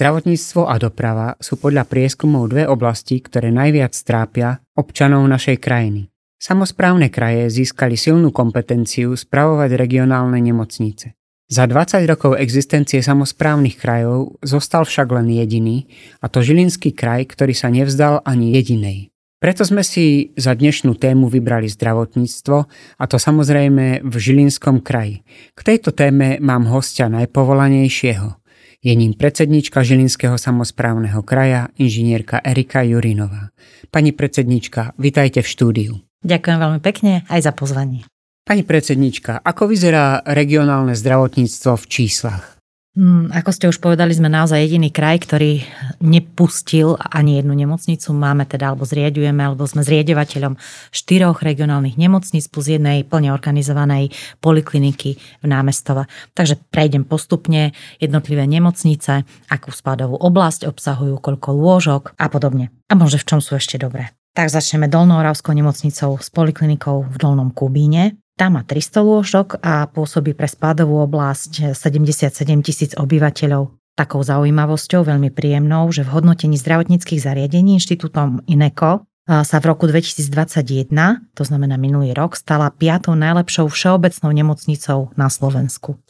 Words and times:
Zdravotníctvo 0.00 0.64
a 0.64 0.80
doprava 0.80 1.36
sú 1.44 1.60
podľa 1.60 1.84
prieskumov 1.84 2.48
dve 2.48 2.64
oblasti, 2.64 3.20
ktoré 3.20 3.52
najviac 3.52 3.92
trápia 3.92 4.56
občanov 4.72 5.28
našej 5.28 5.60
krajiny. 5.60 6.08
Samozprávne 6.40 7.12
kraje 7.12 7.52
získali 7.52 8.00
silnú 8.00 8.32
kompetenciu 8.32 9.12
spravovať 9.12 9.76
regionálne 9.76 10.40
nemocnice. 10.40 11.12
Za 11.52 11.68
20 11.68 12.08
rokov 12.08 12.40
existencie 12.40 13.04
samozprávnych 13.04 13.76
krajov 13.76 14.40
zostal 14.40 14.88
však 14.88 15.04
len 15.20 15.36
jediný, 15.36 15.84
a 16.24 16.32
to 16.32 16.40
Žilinský 16.40 16.96
kraj, 16.96 17.28
ktorý 17.36 17.52
sa 17.52 17.68
nevzdal 17.68 18.24
ani 18.24 18.56
jedinej. 18.56 19.12
Preto 19.36 19.68
sme 19.68 19.84
si 19.84 20.32
za 20.32 20.56
dnešnú 20.56 20.96
tému 20.96 21.28
vybrali 21.28 21.68
zdravotníctvo, 21.68 22.56
a 22.96 23.04
to 23.04 23.20
samozrejme 23.20 24.00
v 24.00 24.14
Žilinskom 24.16 24.80
kraji. 24.80 25.28
K 25.52 25.60
tejto 25.60 25.92
téme 25.92 26.40
mám 26.40 26.64
hostia 26.72 27.12
najpovolanejšieho. 27.12 28.39
Je 28.80 28.96
ním 28.96 29.12
predsednička 29.12 29.84
Žilinského 29.84 30.40
samozprávneho 30.40 31.20
kraja, 31.20 31.68
inžinierka 31.76 32.40
Erika 32.40 32.80
Jurinová. 32.80 33.52
Pani 33.92 34.16
predsednička, 34.16 34.96
vitajte 34.96 35.44
v 35.44 35.48
štúdiu. 35.52 35.92
Ďakujem 36.24 36.58
veľmi 36.60 36.80
pekne 36.80 37.24
aj 37.28 37.44
za 37.44 37.52
pozvanie. 37.52 38.08
Pani 38.44 38.64
predsednička, 38.64 39.44
ako 39.44 39.68
vyzerá 39.68 40.24
regionálne 40.24 40.96
zdravotníctvo 40.96 41.76
v 41.76 41.84
číslach? 41.92 42.59
Hmm, 42.90 43.30
ako 43.30 43.54
ste 43.54 43.70
už 43.70 43.78
povedali, 43.78 44.10
sme 44.10 44.26
naozaj 44.26 44.66
jediný 44.66 44.90
kraj, 44.90 45.22
ktorý 45.22 45.62
nepustil 46.02 46.98
ani 46.98 47.38
jednu 47.38 47.54
nemocnicu. 47.54 48.10
Máme 48.10 48.50
teda, 48.50 48.74
alebo 48.74 48.82
zriadujeme, 48.82 49.46
alebo 49.46 49.62
sme 49.62 49.86
zriedovateľom 49.86 50.58
štyroch 50.90 51.38
regionálnych 51.38 51.94
nemocníc 51.94 52.50
plus 52.50 52.66
jednej 52.66 53.06
plne 53.06 53.30
organizovanej 53.30 54.10
polikliniky 54.42 55.22
v 55.38 55.46
námestove. 55.46 56.10
Takže 56.34 56.58
prejdem 56.74 57.06
postupne 57.06 57.70
jednotlivé 58.02 58.50
nemocnice, 58.50 59.22
akú 59.46 59.70
spadovú 59.70 60.18
oblasť 60.18 60.66
obsahujú, 60.66 61.14
koľko 61.22 61.48
lôžok 61.54 62.02
a 62.18 62.26
podobne. 62.26 62.74
A 62.90 62.98
možno 62.98 63.22
v 63.22 63.28
čom 63.30 63.38
sú 63.38 63.54
ešte 63.54 63.78
dobré. 63.78 64.10
Tak 64.34 64.50
začneme 64.50 64.90
Dolnohoravskou 64.90 65.54
nemocnicou 65.54 66.18
s 66.18 66.26
poliklinikou 66.34 67.06
v 67.06 67.16
Dolnom 67.22 67.54
Kubíne. 67.54 68.18
Tá 68.40 68.48
má 68.48 68.64
300 68.64 69.04
lôžok 69.04 69.60
a 69.60 69.84
pôsobí 69.84 70.32
pre 70.32 70.48
spádovú 70.48 71.04
oblasť 71.04 71.76
77 71.76 72.40
tisíc 72.64 72.96
obyvateľov. 72.96 73.76
Takou 74.00 74.24
zaujímavosťou, 74.24 75.04
veľmi 75.04 75.28
príjemnou, 75.28 75.92
že 75.92 76.08
v 76.08 76.16
hodnotení 76.16 76.56
zdravotníckých 76.56 77.20
zariadení 77.20 77.76
inštitútom 77.76 78.40
INECO 78.48 79.04
sa 79.28 79.56
v 79.60 79.64
roku 79.68 79.84
2021, 79.84 80.88
to 81.36 81.42
znamená 81.44 81.76
minulý 81.76 82.16
rok, 82.16 82.32
stala 82.32 82.72
piatou 82.72 83.12
najlepšou 83.12 83.68
všeobecnou 83.68 84.32
nemocnicou 84.32 85.12
na 85.20 85.28
Slovensku. 85.28 86.00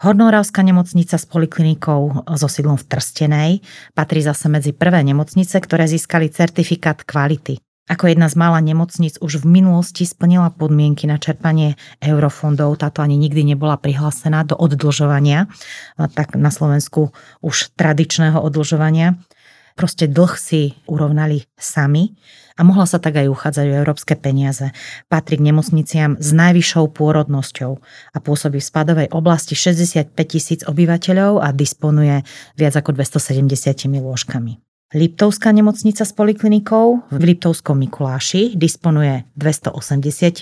Hornohoravská 0.00 0.64
nemocnica 0.64 1.20
s 1.20 1.28
poliklinikou 1.28 2.24
so 2.40 2.48
sídlom 2.48 2.80
v 2.80 2.88
Trstenej 2.88 3.50
patrí 3.92 4.24
zase 4.24 4.48
medzi 4.48 4.72
prvé 4.72 5.04
nemocnice, 5.04 5.60
ktoré 5.60 5.84
získali 5.84 6.32
certifikát 6.32 7.04
kvality. 7.04 7.60
Ako 7.90 8.06
jedna 8.06 8.30
z 8.30 8.38
mála 8.38 8.62
nemocníc 8.62 9.18
už 9.18 9.42
v 9.42 9.58
minulosti 9.58 10.06
splnila 10.06 10.54
podmienky 10.54 11.10
na 11.10 11.18
čerpanie 11.18 11.74
eurofondov, 11.98 12.78
táto 12.78 13.02
ani 13.02 13.18
nikdy 13.18 13.42
nebola 13.42 13.74
prihlásená 13.82 14.46
do 14.46 14.54
oddlžovania, 14.54 15.50
tak 16.14 16.38
na 16.38 16.54
Slovensku 16.54 17.10
už 17.42 17.74
tradičného 17.74 18.38
oddlžovania. 18.38 19.18
Proste 19.74 20.06
dlh 20.06 20.32
si 20.38 20.78
urovnali 20.86 21.50
sami 21.58 22.14
a 22.54 22.62
mohla 22.62 22.86
sa 22.86 23.02
tak 23.02 23.18
aj 23.18 23.26
uchádzať 23.26 23.66
o 23.66 23.78
európske 23.82 24.14
peniaze. 24.14 24.70
Patrí 25.10 25.42
k 25.42 25.50
nemocniciam 25.50 26.14
s 26.14 26.30
najvyššou 26.30 26.94
pôrodnosťou 26.94 27.72
a 28.14 28.18
pôsobí 28.22 28.62
v 28.62 28.68
spadovej 28.70 29.08
oblasti 29.10 29.58
65 29.58 30.14
tisíc 30.30 30.60
obyvateľov 30.62 31.42
a 31.42 31.50
disponuje 31.50 32.22
viac 32.54 32.74
ako 32.78 32.94
270 32.94 33.50
lôžkami. 33.98 34.69
Liptovská 34.90 35.54
nemocnica 35.54 36.02
s 36.02 36.10
poliklinikou 36.10 37.14
v 37.14 37.22
Liptovskom 37.22 37.78
Mikuláši 37.78 38.58
disponuje 38.58 39.22
280 39.38 39.78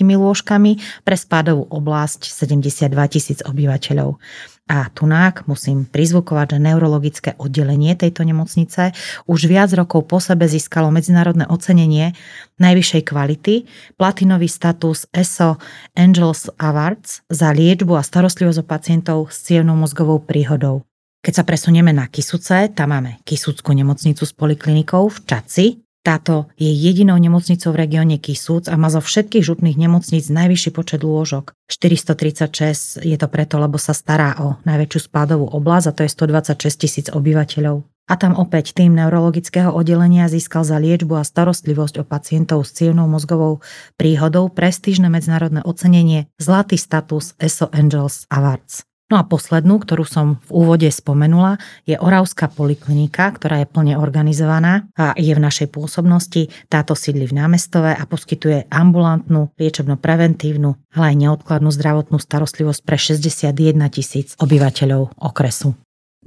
lôžkami 0.01 1.05
pre 1.05 1.13
spádovú 1.13 1.69
oblasť 1.69 2.33
72 2.33 2.89
tisíc 3.13 3.45
obyvateľov. 3.45 4.17
A 4.65 4.89
tunák 4.89 5.45
musím 5.45 5.85
prizvukovať, 5.85 6.57
že 6.57 6.65
neurologické 6.65 7.29
oddelenie 7.37 7.93
tejto 7.93 8.25
nemocnice 8.25 8.97
už 9.29 9.45
viac 9.45 9.69
rokov 9.77 10.09
po 10.09 10.17
sebe 10.17 10.49
získalo 10.49 10.89
medzinárodné 10.89 11.45
ocenenie 11.45 12.17
najvyššej 12.57 13.05
kvality, 13.05 13.69
platinový 14.01 14.49
status 14.49 15.05
ESO 15.13 15.61
Angels 15.93 16.49
Awards 16.57 17.21
za 17.29 17.53
liečbu 17.53 17.93
a 17.93 18.01
starostlivosť 18.01 18.59
o 18.61 18.65
pacientov 18.65 19.17
s 19.29 19.45
cievnou 19.45 19.77
mozgovou 19.77 20.17
príhodou. 20.17 20.88
Keď 21.19 21.33
sa 21.35 21.43
presunieme 21.43 21.91
na 21.91 22.07
Kisuce, 22.07 22.71
tam 22.71 22.95
máme 22.95 23.19
Kisuckú 23.27 23.75
nemocnicu 23.75 24.23
s 24.23 24.31
poliklinikou 24.31 25.11
v 25.11 25.19
Čaci. 25.27 25.65
Táto 25.99 26.47
je 26.55 26.71
jedinou 26.71 27.19
nemocnicou 27.19 27.75
v 27.75 27.83
regióne 27.83 28.23
Kisúc 28.23 28.71
a 28.71 28.79
má 28.79 28.87
zo 28.87 29.03
všetkých 29.03 29.43
župných 29.43 29.75
nemocníc 29.75 30.31
najvyšší 30.31 30.71
počet 30.71 31.03
lôžok. 31.03 31.51
436 31.67 33.03
je 33.03 33.17
to 33.19 33.27
preto, 33.27 33.59
lebo 33.59 33.75
sa 33.75 33.91
stará 33.91 34.39
o 34.39 34.55
najväčšiu 34.63 34.99
spádovú 35.11 35.51
oblasť 35.51 35.85
a 35.91 35.95
to 35.99 36.01
je 36.07 36.11
126 36.15 36.81
tisíc 36.87 37.07
obyvateľov. 37.11 37.83
A 38.09 38.17
tam 38.17 38.33
opäť 38.39 38.73
tým 38.73 38.95
neurologického 38.95 39.69
oddelenia 39.69 40.31
získal 40.31 40.65
za 40.65 40.81
liečbu 40.81 41.19
a 41.19 41.27
starostlivosť 41.27 42.01
o 42.01 42.07
pacientov 42.07 42.65
s 42.65 42.73
cievnou 42.79 43.05
mozgovou 43.05 43.61
príhodou 43.99 44.49
prestížne 44.49 45.11
medzinárodné 45.13 45.61
ocenenie 45.61 46.31
Zlatý 46.41 46.79
status 46.79 47.37
ESO 47.37 47.69
Angels 47.69 48.25
Awards. 48.33 48.88
No 49.09 49.17
a 49.17 49.25
poslednú, 49.25 49.81
ktorú 49.81 50.05
som 50.05 50.37
v 50.45 50.49
úvode 50.53 50.85
spomenula, 50.93 51.57
je 51.89 51.97
Oravská 51.97 52.45
poliklinika, 52.45 53.33
ktorá 53.33 53.65
je 53.65 53.67
plne 53.67 53.97
organizovaná 53.97 54.85
a 54.93 55.17
je 55.17 55.33
v 55.33 55.41
našej 55.41 55.73
pôsobnosti. 55.73 56.53
Táto 56.69 56.93
sídli 56.93 57.25
v 57.25 57.41
námestove 57.41 57.89
a 57.89 58.03
poskytuje 58.05 58.69
ambulantnú, 58.69 59.49
liečebno-preventívnu, 59.57 60.77
ale 60.93 61.05
aj 61.09 61.15
neodkladnú 61.25 61.73
zdravotnú 61.73 62.21
starostlivosť 62.21 62.81
pre 62.85 62.97
61 63.01 63.81
tisíc 63.89 64.37
obyvateľov 64.37 65.17
okresu. 65.17 65.73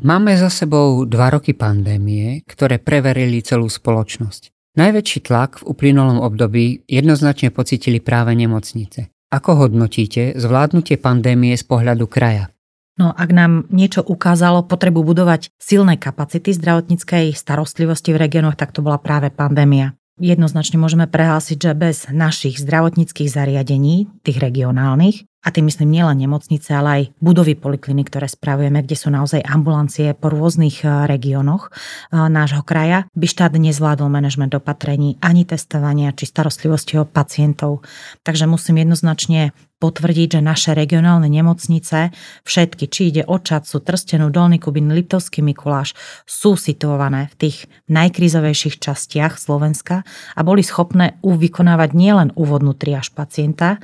Máme 0.03 0.34
za 0.34 0.50
sebou 0.50 1.06
dva 1.06 1.38
roky 1.38 1.54
pandémie, 1.54 2.43
ktoré 2.50 2.82
preverili 2.82 3.47
celú 3.47 3.70
spoločnosť. 3.70 4.50
Najväčší 4.75 5.28
tlak 5.28 5.62
v 5.62 5.70
uplynulom 5.70 6.19
období 6.19 6.82
jednoznačne 6.91 7.54
pocitili 7.54 8.03
práve 8.03 8.34
nemocnice. 8.34 9.12
Ako 9.32 9.64
hodnotíte 9.64 10.37
zvládnutie 10.37 11.00
pandémie 11.00 11.56
z 11.56 11.64
pohľadu 11.64 12.04
kraja? 12.04 12.51
No 13.00 13.12
ak 13.16 13.30
nám 13.32 13.64
niečo 13.72 14.04
ukázalo 14.04 14.69
potrebu 14.69 15.00
budovať 15.00 15.48
silné 15.56 15.97
kapacity 15.97 16.53
zdravotníckej 16.53 17.32
starostlivosti 17.32 18.12
v 18.12 18.20
regiónoch, 18.28 18.58
tak 18.58 18.76
to 18.76 18.84
bola 18.84 19.00
práve 19.00 19.32
pandémia. 19.32 19.97
Jednoznačne 20.20 20.76
môžeme 20.76 21.08
prehlásiť, 21.08 21.56
že 21.56 21.72
bez 21.72 21.97
našich 22.12 22.60
zdravotníckých 22.60 23.32
zariadení, 23.32 24.12
tých 24.20 24.38
regionálnych, 24.44 25.25
a 25.42 25.50
tým 25.50 25.66
myslím 25.66 25.91
nielen 25.91 26.22
nemocnice, 26.22 26.70
ale 26.70 26.88
aj 26.88 27.02
budovy 27.19 27.58
poliklinik, 27.58 28.06
ktoré 28.06 28.31
spravujeme, 28.31 28.78
kde 28.86 28.94
sú 28.94 29.10
naozaj 29.10 29.42
ambulancie 29.42 30.14
po 30.14 30.31
rôznych 30.31 30.86
e, 30.86 31.10
regiónoch 31.10 31.66
e, 31.66 31.70
nášho 32.14 32.62
kraja, 32.62 33.10
by 33.19 33.26
štát 33.26 33.58
nezvládol 33.58 34.06
manažment 34.06 34.54
opatrení 34.54 35.19
ani 35.19 35.42
testovania 35.42 36.14
či 36.14 36.31
starostlivosti 36.31 37.02
o 37.02 37.04
pacientov. 37.04 37.82
Takže 38.22 38.47
musím 38.47 38.86
jednoznačne 38.86 39.50
potvrdiť, 39.82 40.38
že 40.38 40.41
naše 40.47 40.78
regionálne 40.78 41.26
nemocnice, 41.26 42.15
všetky, 42.47 42.87
či 42.87 43.10
ide 43.10 43.26
o 43.26 43.43
Čacu, 43.43 43.82
Trstenú, 43.82 44.31
Dolný 44.31 44.62
Kubin, 44.62 44.94
Liptovský 44.94 45.43
Mikuláš, 45.43 45.98
sú 46.22 46.54
situované 46.54 47.26
v 47.34 47.50
tých 47.50 47.56
najkrizovejších 47.91 48.78
častiach 48.78 49.43
Slovenska 49.43 50.06
a 50.38 50.41
boli 50.47 50.62
schopné 50.62 51.19
vykonávať 51.26 51.91
nielen 51.98 52.31
úvodnú 52.38 52.78
triáž 52.78 53.10
pacienta, 53.10 53.82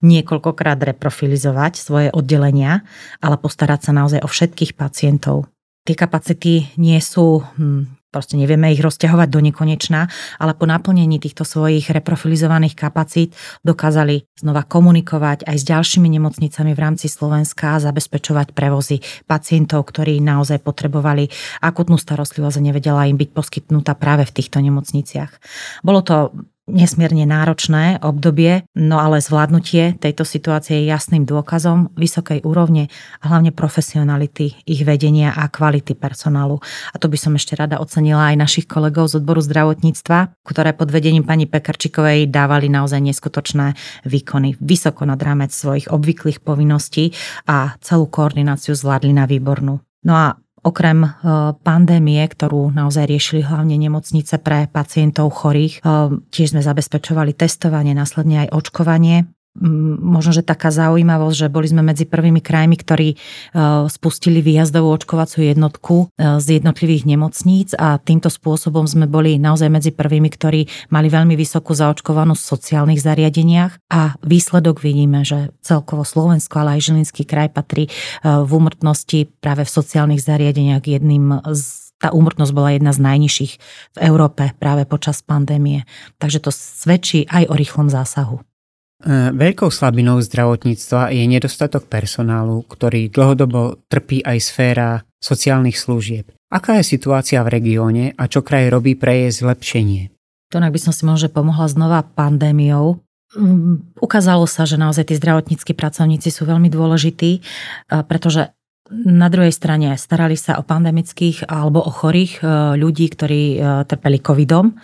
niekoľkokrát 0.00 0.78
reprofilizovať 0.94 1.72
svoje 1.76 2.08
oddelenia, 2.14 2.86
ale 3.18 3.36
postarať 3.36 3.90
sa 3.90 3.92
naozaj 3.92 4.22
o 4.22 4.28
všetkých 4.30 4.78
pacientov. 4.78 5.50
Tie 5.84 5.98
kapacity 5.98 6.70
nie 6.78 7.00
sú, 7.02 7.42
hm, 7.42 7.99
proste 8.10 8.34
nevieme 8.34 8.74
ich 8.74 8.82
rozťahovať 8.82 9.28
do 9.30 9.40
nekonečna, 9.40 10.10
ale 10.42 10.52
po 10.58 10.66
naplnení 10.66 11.22
týchto 11.22 11.46
svojich 11.46 11.88
reprofilizovaných 11.94 12.74
kapacít 12.74 13.38
dokázali 13.62 14.26
znova 14.34 14.66
komunikovať 14.66 15.46
aj 15.46 15.56
s 15.56 15.64
ďalšími 15.64 16.10
nemocnicami 16.18 16.74
v 16.74 16.82
rámci 16.82 17.06
Slovenska 17.06 17.78
a 17.78 17.82
zabezpečovať 17.82 18.52
prevozy 18.52 19.00
pacientov, 19.24 19.86
ktorí 19.88 20.18
naozaj 20.18 20.60
potrebovali 20.60 21.30
akutnú 21.62 21.96
starostlivosť 21.96 22.58
a 22.58 22.66
nevedela 22.66 23.06
im 23.06 23.16
byť 23.16 23.30
poskytnutá 23.30 23.94
práve 23.94 24.26
v 24.26 24.34
týchto 24.34 24.58
nemocniciach. 24.58 25.32
Bolo 25.86 26.02
to 26.02 26.34
nesmierne 26.70 27.26
náročné 27.26 28.00
obdobie, 28.00 28.64
no 28.78 29.02
ale 29.02 29.20
zvládnutie 29.20 29.98
tejto 29.98 30.22
situácie 30.24 30.82
je 30.82 30.90
jasným 30.90 31.26
dôkazom 31.26 31.92
vysokej 31.98 32.46
úrovne 32.46 32.88
a 33.20 33.24
hlavne 33.28 33.50
profesionality 33.52 34.56
ich 34.64 34.82
vedenia 34.86 35.34
a 35.34 35.50
kvality 35.50 35.98
personálu. 35.98 36.62
A 36.94 36.96
to 36.96 37.10
by 37.10 37.18
som 37.18 37.36
ešte 37.36 37.58
rada 37.58 37.82
ocenila 37.82 38.30
aj 38.32 38.36
našich 38.38 38.66
kolegov 38.70 39.10
z 39.10 39.20
odboru 39.20 39.42
zdravotníctva, 39.42 40.38
ktoré 40.46 40.72
pod 40.72 40.88
vedením 40.94 41.26
pani 41.26 41.44
Pekarčikovej 41.50 42.30
dávali 42.30 42.72
naozaj 42.72 43.02
neskutočné 43.02 43.74
výkony, 44.06 44.56
vysoko 44.62 45.04
nad 45.04 45.20
rámec 45.20 45.52
svojich 45.52 45.90
obvyklých 45.90 46.40
povinností 46.40 47.12
a 47.50 47.76
celú 47.82 48.06
koordináciu 48.08 48.72
zvládli 48.72 49.12
na 49.12 49.26
výbornú. 49.26 49.82
No 50.00 50.12
a 50.16 50.40
Okrem 50.60 51.08
pandémie, 51.64 52.20
ktorú 52.28 52.68
naozaj 52.68 53.08
riešili 53.08 53.40
hlavne 53.40 53.80
nemocnice 53.80 54.36
pre 54.44 54.68
pacientov 54.68 55.32
chorých, 55.32 55.80
tiež 56.28 56.52
sme 56.52 56.60
zabezpečovali 56.60 57.32
testovanie, 57.32 57.96
následne 57.96 58.44
aj 58.44 58.52
očkovanie 58.52 59.24
možno, 60.00 60.32
že 60.32 60.40
taká 60.40 60.72
zaujímavosť, 60.72 61.36
že 61.36 61.52
boli 61.52 61.68
sme 61.68 61.84
medzi 61.84 62.08
prvými 62.08 62.40
krajmi, 62.40 62.76
ktorí 62.80 63.08
e, 63.12 63.16
spustili 63.92 64.40
výjazdovú 64.40 64.88
očkovaciu 64.96 65.44
jednotku 65.44 66.08
e, 66.16 66.40
z 66.40 66.60
jednotlivých 66.60 67.04
nemocníc 67.04 67.76
a 67.76 68.00
týmto 68.00 68.32
spôsobom 68.32 68.88
sme 68.88 69.04
boli 69.04 69.36
naozaj 69.36 69.68
medzi 69.68 69.92
prvými, 69.92 70.32
ktorí 70.32 70.66
mali 70.88 71.08
veľmi 71.12 71.36
vysokú 71.36 71.76
zaočkovanosť 71.76 72.40
v 72.40 72.50
sociálnych 72.56 73.00
zariadeniach 73.04 73.72
a 73.92 74.16
výsledok 74.24 74.80
vidíme, 74.80 75.22
že 75.28 75.52
celkovo 75.60 76.08
Slovensko, 76.08 76.64
ale 76.64 76.80
aj 76.80 76.90
Žilinský 76.90 77.28
kraj 77.28 77.52
patrí 77.52 77.86
e, 77.86 77.90
v 78.24 78.50
úmrtnosti 78.50 79.28
práve 79.44 79.68
v 79.68 79.70
sociálnych 79.70 80.24
zariadeniach 80.24 80.82
jedným 80.88 81.44
z 81.52 81.90
tá 82.00 82.16
úmrtnosť 82.16 82.52
bola 82.56 82.72
jedna 82.72 82.96
z 82.96 83.04
najnižších 83.04 83.52
v 83.92 83.98
Európe 84.00 84.56
práve 84.56 84.88
počas 84.88 85.20
pandémie. 85.20 85.84
Takže 86.16 86.40
to 86.40 86.48
svedčí 86.48 87.28
aj 87.28 87.52
o 87.52 87.54
rýchlom 87.54 87.92
zásahu. 87.92 88.40
E, 89.00 89.32
veľkou 89.32 89.72
slabinou 89.72 90.20
zdravotníctva 90.20 91.08
je 91.16 91.24
nedostatok 91.24 91.88
personálu, 91.88 92.60
ktorý 92.68 93.08
dlhodobo 93.08 93.80
trpí 93.88 94.20
aj 94.20 94.38
sféra 94.44 94.88
sociálnych 95.16 95.80
služieb. 95.80 96.28
Aká 96.52 96.76
je 96.80 96.84
situácia 96.84 97.40
v 97.40 97.48
regióne 97.48 98.04
a 98.20 98.28
čo 98.28 98.44
kraj 98.44 98.68
robí 98.68 98.92
pre 99.00 99.24
jej 99.24 99.32
zlepšenie? 99.40 100.12
To 100.52 100.58
by 100.60 100.80
som 100.82 100.92
si 100.92 101.06
možno 101.08 101.32
pomohla 101.32 101.70
znova 101.70 102.04
pandémiou. 102.04 103.00
Mm, 103.32 103.96
ukázalo 104.02 104.44
sa, 104.44 104.68
že 104.68 104.76
naozaj 104.76 105.08
tí 105.08 105.14
zdravotníckí 105.16 105.72
pracovníci 105.72 106.28
sú 106.28 106.44
veľmi 106.44 106.68
dôležití, 106.68 107.30
e, 107.38 107.40
pretože 108.04 108.52
na 108.90 109.30
druhej 109.30 109.54
strane 109.54 109.94
starali 109.96 110.34
sa 110.34 110.58
o 110.58 110.66
pandemických 110.66 111.48
alebo 111.48 111.80
o 111.80 111.88
chorých 111.88 112.42
e, 112.42 112.44
ľudí, 112.76 113.06
ktorí 113.08 113.42
trpeli 113.88 114.18
covidom 114.20 114.76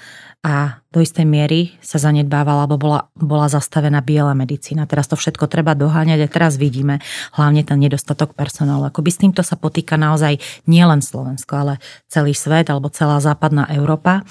a 0.46 0.78
do 0.94 1.02
istej 1.02 1.26
miery 1.26 1.74
sa 1.82 1.98
zanedbávala, 1.98 2.70
alebo 2.70 2.78
bola, 2.78 3.10
bola 3.18 3.50
zastavená 3.50 3.98
biela 3.98 4.30
medicína. 4.30 4.86
Teraz 4.86 5.10
to 5.10 5.18
všetko 5.18 5.50
treba 5.50 5.74
doháňať 5.74 6.22
a 6.22 6.30
teraz 6.30 6.54
vidíme 6.54 7.02
hlavne 7.34 7.66
ten 7.66 7.82
nedostatok 7.82 8.38
personálu. 8.38 8.86
Akoby 8.86 9.10
s 9.10 9.18
týmto 9.18 9.42
sa 9.42 9.58
potýka 9.58 9.98
naozaj 9.98 10.38
nielen 10.70 11.02
Slovensko, 11.02 11.52
ale 11.58 11.74
celý 12.06 12.30
svet 12.30 12.70
alebo 12.70 12.86
celá 12.94 13.18
západná 13.18 13.66
Európa. 13.74 14.22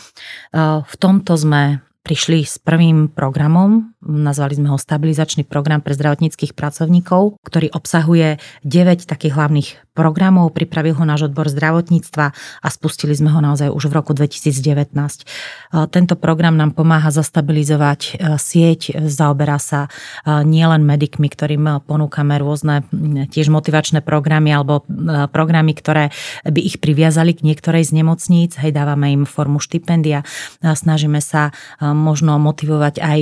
V 0.55 0.95
tomto 0.95 1.35
sme 1.35 1.83
prišli 2.05 2.47
s 2.47 2.61
prvým 2.63 3.11
programom, 3.11 3.94
nazvali 4.05 4.55
sme 4.55 4.69
ho 4.69 4.77
stabilizačný 4.77 5.43
program 5.43 5.81
pre 5.81 5.97
zdravotníckých 5.97 6.53
pracovníkov, 6.53 7.41
ktorý 7.41 7.73
obsahuje 7.73 8.37
9 8.63 9.09
takých 9.09 9.33
hlavných 9.33 9.69
programov, 9.95 10.51
pripravil 10.51 10.93
ho 10.99 11.07
náš 11.07 11.31
odbor 11.31 11.47
zdravotníctva 11.47 12.25
a 12.35 12.67
spustili 12.67 13.15
sme 13.15 13.31
ho 13.31 13.39
naozaj 13.39 13.71
už 13.71 13.87
v 13.89 13.93
roku 13.95 14.11
2019. 14.11 14.91
Tento 15.89 16.15
program 16.19 16.59
nám 16.59 16.75
pomáha 16.75 17.09
zastabilizovať 17.15 18.01
e, 18.03 18.35
sieť, 18.35 18.99
zaoberá 19.07 19.55
sa 19.55 19.87
e, 19.87 19.89
nielen 20.43 20.83
medikmi, 20.83 21.31
ktorým 21.31 21.87
ponúkame 21.87 22.35
rôzne 22.35 22.83
tiež 23.31 23.47
motivačné 23.47 24.03
programy 24.03 24.51
alebo 24.51 24.83
e, 24.83 25.31
programy, 25.31 25.71
ktoré 25.71 26.11
by 26.43 26.59
ich 26.59 26.83
priviazali 26.83 27.31
k 27.31 27.47
niektorej 27.47 27.87
z 27.87 28.03
nemocníc, 28.03 28.59
hej, 28.59 28.75
dávame 28.75 29.15
im 29.15 29.23
formu 29.23 29.63
štipendia, 29.63 30.27
snažíme 30.59 31.23
sa 31.23 31.55
možno 31.79 32.35
motivovať 32.35 32.99
aj 32.99 33.21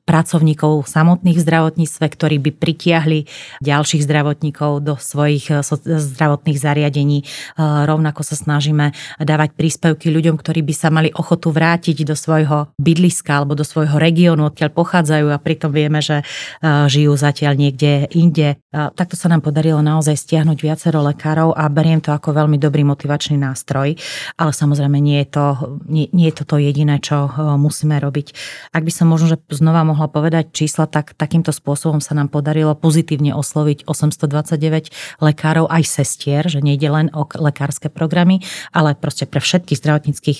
pracovníkov 0.11 0.91
samotných 0.91 1.39
v 1.39 1.45
zdravotníctve, 1.47 2.05
ktorí 2.11 2.35
by 2.43 2.51
pritiahli 2.51 3.31
ďalších 3.63 4.03
zdravotníkov 4.03 4.83
do 4.83 4.99
svojich 4.99 5.47
eh, 5.55 5.63
zdravotných 5.87 6.59
zariadení. 6.59 7.23
Eh, 7.23 7.87
rovnako 7.87 8.27
sa 8.27 8.35
snažíme 8.35 8.91
dávať 9.23 9.55
príspevky 9.55 10.11
ľuďom, 10.11 10.35
ktorí 10.35 10.67
by 10.67 10.73
sa 10.75 10.91
mali 10.91 11.15
ochotu 11.15 11.55
vrátiť 11.55 12.03
do 12.03 12.19
svojho 12.19 12.75
bydliska 12.75 13.39
alebo 13.39 13.55
do 13.55 13.63
svojho 13.63 13.95
regiónu, 13.95 14.51
odkiaľ 14.51 14.75
pochádzajú 14.75 15.31
a 15.31 15.39
pritom 15.39 15.71
vieme, 15.71 16.03
že 16.03 16.19
eh, 16.19 16.67
žijú 16.91 17.15
zatiaľ 17.15 17.55
niekde 17.55 18.11
inde. 18.11 18.59
Takto 18.71 19.19
sa 19.19 19.27
nám 19.27 19.43
podarilo 19.43 19.83
naozaj 19.83 20.15
stiahnuť 20.15 20.57
viacero 20.63 21.03
lekárov 21.03 21.51
a 21.51 21.67
beriem 21.67 21.99
to 21.99 22.15
ako 22.15 22.31
veľmi 22.31 22.55
dobrý 22.55 22.87
motivačný 22.87 23.35
nástroj, 23.35 23.99
ale 24.39 24.51
samozrejme 24.55 24.95
nie 24.95 25.21
je 25.23 25.27
to, 25.27 25.45
nie, 25.91 26.07
nie 26.15 26.31
je 26.31 26.35
to, 26.41 26.43
to 26.47 26.55
jediné, 26.57 26.97
čo 27.03 27.27
musíme 27.59 27.99
robiť. 27.99 28.31
Ak 28.71 28.87
by 28.87 28.91
som 28.91 29.11
možno, 29.11 29.35
že 29.35 29.37
znova 29.51 29.83
mohla 29.83 30.00
povedať 30.07 30.55
čísla, 30.55 30.87
tak 30.87 31.13
takýmto 31.17 31.51
spôsobom 31.51 31.99
sa 31.99 32.15
nám 32.15 32.31
podarilo 32.31 32.73
pozitívne 32.77 33.35
osloviť 33.35 33.85
829 33.85 35.21
lekárov 35.21 35.67
aj 35.67 35.83
sestier, 35.85 36.47
že 36.47 36.63
nejde 36.63 36.87
len 36.87 37.07
o 37.11 37.27
lekárske 37.27 37.91
programy, 37.91 38.41
ale 38.71 38.95
proste 38.95 39.27
pre 39.27 39.43
všetkých 39.43 39.77
zdravotníckých 39.77 40.39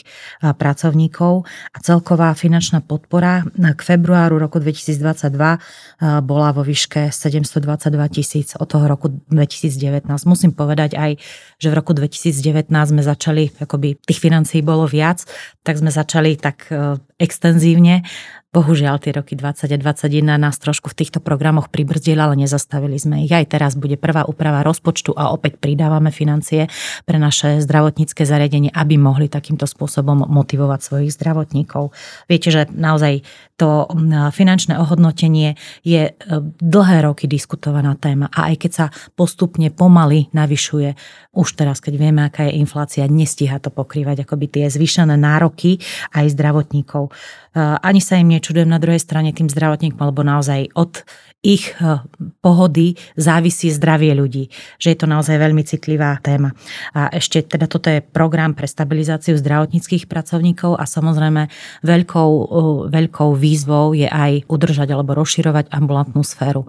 pracovníkov. 0.55 1.45
A 1.75 1.77
celková 1.83 2.33
finančná 2.33 2.81
podpora 2.81 3.45
k 3.51 3.81
februáru 3.81 4.39
roku 4.39 4.57
2022 4.63 6.21
bola 6.23 6.49
vo 6.55 6.63
výške 6.63 7.11
722 7.11 8.15
tisíc 8.15 8.53
od 8.55 8.69
toho 8.69 8.85
roku 8.87 9.11
2019. 9.29 10.07
Musím 10.25 10.55
povedať 10.55 10.95
aj, 10.95 11.17
že 11.57 11.67
v 11.69 11.73
roku 11.73 11.91
2019 11.91 12.69
sme 12.69 13.01
začali, 13.01 13.51
akoby 13.57 13.97
tých 14.01 14.19
financií 14.21 14.61
bolo 14.61 14.85
viac, 14.85 15.25
tak 15.65 15.77
sme 15.81 15.89
začali 15.89 16.37
tak 16.37 16.69
e, 16.69 16.97
extenzívne 17.17 18.03
Bohužiaľ, 18.51 18.99
tie 18.99 19.15
roky 19.15 19.39
20 19.39 19.63
a 19.63 19.77
21 19.79 20.35
nás 20.35 20.59
trošku 20.59 20.91
v 20.91 20.99
týchto 20.99 21.23
programoch 21.23 21.71
pribrzdili, 21.71 22.19
ale 22.19 22.35
nezastavili 22.35 22.99
sme 22.99 23.23
ich. 23.23 23.31
Aj 23.31 23.47
teraz 23.47 23.79
bude 23.79 23.95
prvá 23.95 24.27
úprava 24.27 24.59
rozpočtu 24.59 25.15
a 25.15 25.31
opäť 25.31 25.55
pridávame 25.55 26.11
financie 26.11 26.67
pre 27.07 27.15
naše 27.15 27.63
zdravotnícke 27.63 28.27
zariadenie, 28.27 28.67
aby 28.75 28.99
mohli 28.99 29.31
takýmto 29.31 29.63
spôsobom 29.63 30.27
motivovať 30.27 30.79
svojich 30.83 31.15
zdravotníkov. 31.15 31.95
Viete, 32.27 32.51
že 32.51 32.67
naozaj 32.67 33.23
to 33.55 33.87
finančné 34.33 34.73
ohodnotenie 34.75 35.53
je 35.85 36.09
e, 36.09 36.13
dlhé 36.59 37.05
roky 37.05 37.29
diskutovaná 37.29 37.93
téma 37.93 38.27
a 38.33 38.49
aj 38.49 38.55
keď 38.67 38.71
sa 38.73 38.85
postupne 39.13 39.69
pomaly 39.69 40.33
navyšuje, 40.33 40.97
už 41.31 41.55
teraz, 41.55 41.77
keď 41.77 41.93
vieme, 41.95 42.25
aká 42.25 42.49
je 42.49 42.57
inflácia, 42.57 43.07
nestíha 43.07 43.61
to 43.61 43.69
pokrývať 43.71 44.25
akoby 44.25 44.49
tie 44.49 44.65
zvýšené 44.67 45.13
nároky 45.13 45.77
aj 46.11 46.33
zdravotníkov. 46.33 47.13
Ani 47.55 48.01
sa 48.01 48.17
im 48.17 48.33
nečudujem 48.41 48.65
na 48.65 48.81
druhej 48.81 48.97
strane 48.97 49.29
tým 49.29 49.45
zdravotníkom, 49.45 50.01
alebo 50.01 50.25
naozaj 50.25 50.73
od 50.73 51.05
ich 51.45 51.73
eh, 51.77 52.01
pohody 52.41 52.97
závisí 53.13 53.69
zdravie 53.69 54.17
ľudí. 54.17 54.49
Že 54.81 54.87
je 54.89 54.97
to 54.97 55.07
naozaj 55.09 55.37
veľmi 55.37 55.61
citlivá 55.61 56.17
téma. 56.21 56.57
A 56.97 57.13
ešte 57.13 57.45
teda 57.45 57.69
toto 57.69 57.93
je 57.93 58.01
program 58.01 58.57
pre 58.57 58.65
stabilizáciu 58.65 59.37
zdravotníckých 59.37 60.09
pracovníkov 60.09 60.77
a 60.77 60.89
samozrejme 60.89 61.49
veľkou, 61.85 62.31
eh, 62.33 62.49
veľkou 62.89 63.29
výzvou 63.37 63.93
je 63.93 64.09
aj 64.09 64.49
udržať 64.49 64.89
alebo 64.89 65.13
rozširovať 65.17 65.69
ambulantnú 65.69 66.25
sféru. 66.25 66.65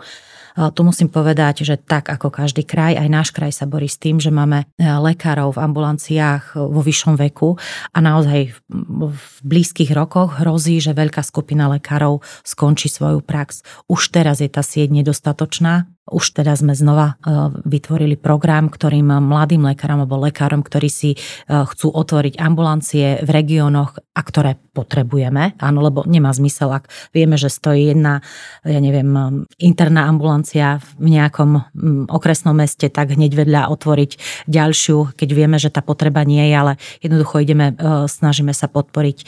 Tu 0.52 0.80
musím 0.85 1.09
povedať, 1.09 1.64
že 1.64 1.80
tak 1.80 2.12
ako 2.12 2.28
každý 2.28 2.68
kraj, 2.68 2.97
aj 3.00 3.09
náš 3.09 3.28
kraj 3.32 3.56
sa 3.56 3.64
borí 3.64 3.88
s 3.88 3.97
tým, 3.97 4.21
že 4.21 4.28
máme 4.28 4.68
e, 4.76 4.85
lekárov 4.85 5.56
v 5.56 5.62
ambulanciách 5.64 6.52
e, 6.52 6.68
vo 6.68 6.80
vyššom 6.85 7.16
veku 7.16 7.56
a 7.92 7.99
naozaj 8.04 8.52
v 8.52 9.25
blízkych 9.40 9.97
rokoch 9.97 10.44
hrozí, 10.44 10.76
že 10.76 10.92
veľká 10.92 11.25
skupina 11.25 11.73
lekárov 11.73 12.21
skončí 12.44 12.92
svoju 12.92 13.25
prax. 13.25 13.64
Už 13.88 14.12
teraz 14.12 14.44
je 14.44 14.49
tá 14.52 14.61
sieť 14.61 14.92
nedostatočná 14.92 15.88
už 16.09 16.35
teda 16.35 16.59
sme 16.59 16.75
znova 16.75 17.14
e, 17.21 17.50
vytvorili 17.66 18.18
program, 18.18 18.73
ktorým 18.73 19.23
mladým 19.23 19.62
lekárom 19.66 20.02
alebo 20.02 20.18
lekárom, 20.23 20.64
ktorí 20.64 20.90
si 20.90 21.11
chcú 21.47 21.88
otvoriť 21.92 22.38
ambulancie 22.38 23.23
v 23.23 23.30
regiónoch 23.30 23.99
a 24.12 24.21
ktoré 24.21 24.59
potrebujeme, 24.73 25.52
áno, 25.61 25.85
lebo 25.85 26.00
nemá 26.09 26.32
zmysel, 26.32 26.73
ak 26.73 26.88
vieme, 27.12 27.37
že 27.37 27.52
stojí 27.52 27.92
jedna, 27.92 28.25
ja 28.64 28.80
neviem, 28.80 29.44
interná 29.61 30.09
ambulancia 30.09 30.80
v 30.97 31.12
nejakom 31.12 31.61
okresnom 32.09 32.56
meste, 32.56 32.88
tak 32.88 33.12
hneď 33.12 33.37
vedľa 33.37 33.68
otvoriť 33.68 34.11
ďalšiu, 34.49 35.12
keď 35.12 35.28
vieme, 35.37 35.61
že 35.61 35.68
tá 35.68 35.85
potreba 35.85 36.25
nie 36.25 36.49
je, 36.49 36.54
ale 36.56 36.73
jednoducho 37.04 37.44
ideme, 37.44 37.76
e, 37.76 38.09
snažíme 38.09 38.56
sa 38.56 38.64
podporiť 38.73 39.18
e, 39.21 39.25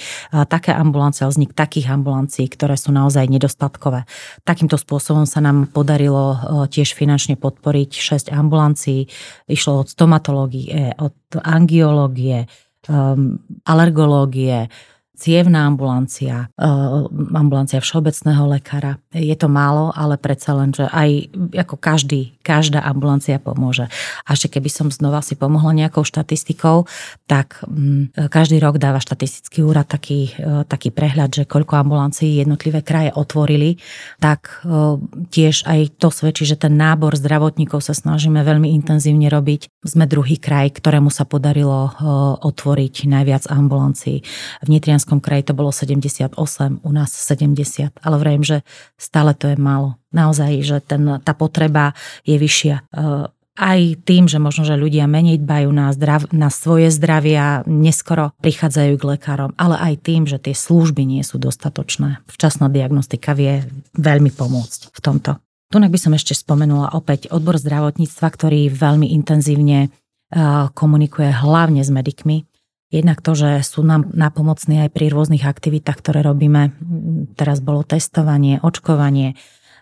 také 0.48 0.72
ambulancie, 0.72 1.28
vznik 1.28 1.52
takých 1.52 1.92
ambulancií, 1.92 2.48
ktoré 2.48 2.80
sú 2.80 2.88
naozaj 2.96 3.28
nedostatkové. 3.28 4.08
Takýmto 4.48 4.80
spôsobom 4.80 5.28
sa 5.28 5.44
nám 5.44 5.68
podarilo 5.68 6.24
e, 6.32 6.38
tiež 6.66 6.96
finančne 6.96 7.36
podporiť 7.38 7.90
6 7.94 8.32
ambulancií. 8.34 9.08
Išlo 9.48 9.84
od 9.84 9.88
stomatológie, 9.90 10.94
od 10.98 11.16
angiológie, 11.40 12.46
alergológie, 13.64 14.68
cievná 15.14 15.70
ambulancia, 15.70 16.50
ambulancia 17.32 17.78
všeobecného 17.78 18.50
lekára. 18.50 18.98
Je 19.14 19.34
to 19.38 19.46
málo, 19.46 19.94
ale 19.94 20.18
predsa 20.18 20.52
len, 20.58 20.74
že 20.74 20.90
aj 20.90 21.30
ako 21.54 21.78
každý, 21.78 22.34
každá 22.42 22.82
ambulancia 22.82 23.38
pomôže. 23.38 23.86
A 24.26 24.34
ešte 24.34 24.58
keby 24.58 24.68
som 24.68 24.88
znova 24.90 25.22
si 25.22 25.38
pomohla 25.38 25.70
nejakou 25.70 26.02
štatistikou, 26.02 26.90
tak 27.30 27.62
mm, 27.62 28.28
každý 28.28 28.58
rok 28.58 28.82
dáva 28.82 28.98
štatistický 28.98 29.62
úrad 29.62 29.86
taký, 29.86 30.34
taký 30.66 30.90
prehľad, 30.90 31.30
že 31.30 31.44
koľko 31.46 31.78
ambulancií 31.78 32.42
jednotlivé 32.42 32.82
kraje 32.82 33.14
otvorili, 33.14 33.78
tak 34.18 34.66
tiež 35.30 35.64
aj 35.64 35.94
to 36.02 36.10
svedčí, 36.10 36.42
že 36.44 36.58
ten 36.58 36.74
nábor 36.74 37.14
zdravotníkov 37.14 37.80
sa 37.80 37.94
snažíme 37.94 38.42
veľmi 38.42 38.74
intenzívne 38.74 39.30
robiť. 39.30 39.70
Sme 39.86 40.10
druhý 40.10 40.36
kraj, 40.42 40.74
ktorému 40.74 41.08
sa 41.08 41.22
podarilo 41.22 41.94
otvoriť 42.42 43.06
najviac 43.06 43.46
ambulancií. 43.48 44.20
V 44.64 44.68
Nitrianskom 45.04 45.20
kraji 45.20 45.44
to 45.44 45.52
bolo 45.52 45.68
78, 45.68 46.32
u 46.80 46.90
nás 46.96 47.12
70, 47.12 47.92
ale 48.00 48.16
vrajím, 48.16 48.40
že 48.40 48.64
stále 48.96 49.36
to 49.36 49.52
je 49.52 49.56
málo. 49.60 50.00
Naozaj, 50.16 50.64
že 50.64 50.80
ten, 50.80 51.20
tá 51.20 51.36
potreba 51.36 51.92
je 52.24 52.40
vyššia 52.40 52.80
e, 52.80 53.28
aj 53.60 53.80
tým, 54.08 54.24
že 54.24 54.40
možno, 54.40 54.64
že 54.64 54.80
ľudia 54.80 55.04
menej 55.04 55.44
dbajú 55.44 55.68
na, 55.76 55.92
zdrav, 55.92 56.32
na 56.32 56.48
svoje 56.48 56.88
zdravie 56.88 57.36
a 57.36 57.60
neskoro 57.68 58.32
prichádzajú 58.40 58.96
k 58.96 59.08
lekárom, 59.12 59.52
ale 59.60 59.76
aj 59.76 60.08
tým, 60.08 60.24
že 60.24 60.40
tie 60.40 60.56
služby 60.56 61.04
nie 61.04 61.20
sú 61.20 61.36
dostatočné. 61.36 62.24
Včasná 62.24 62.72
diagnostika 62.72 63.36
vie 63.36 63.68
veľmi 64.00 64.32
pomôcť 64.32 64.88
v 64.88 65.00
tomto. 65.04 65.36
Tu 65.68 65.76
by 65.76 65.98
som 66.00 66.16
ešte 66.16 66.32
spomenula 66.32 66.96
opäť 66.96 67.28
odbor 67.28 67.60
zdravotníctva, 67.60 68.24
ktorý 68.32 68.72
veľmi 68.72 69.12
intenzívne 69.12 69.78
e, 69.84 69.88
komunikuje 70.72 71.28
hlavne 71.28 71.84
s 71.84 71.92
medikmi, 71.92 72.48
Jednak 72.94 73.18
to, 73.18 73.34
že 73.34 73.66
sú 73.66 73.82
nám 73.82 74.14
napomocní 74.14 74.86
aj 74.86 74.94
pri 74.94 75.10
rôznych 75.10 75.42
aktivitách, 75.42 75.98
ktoré 75.98 76.22
robíme. 76.22 76.78
Teraz 77.34 77.58
bolo 77.58 77.82
testovanie, 77.82 78.62
očkovanie, 78.62 79.34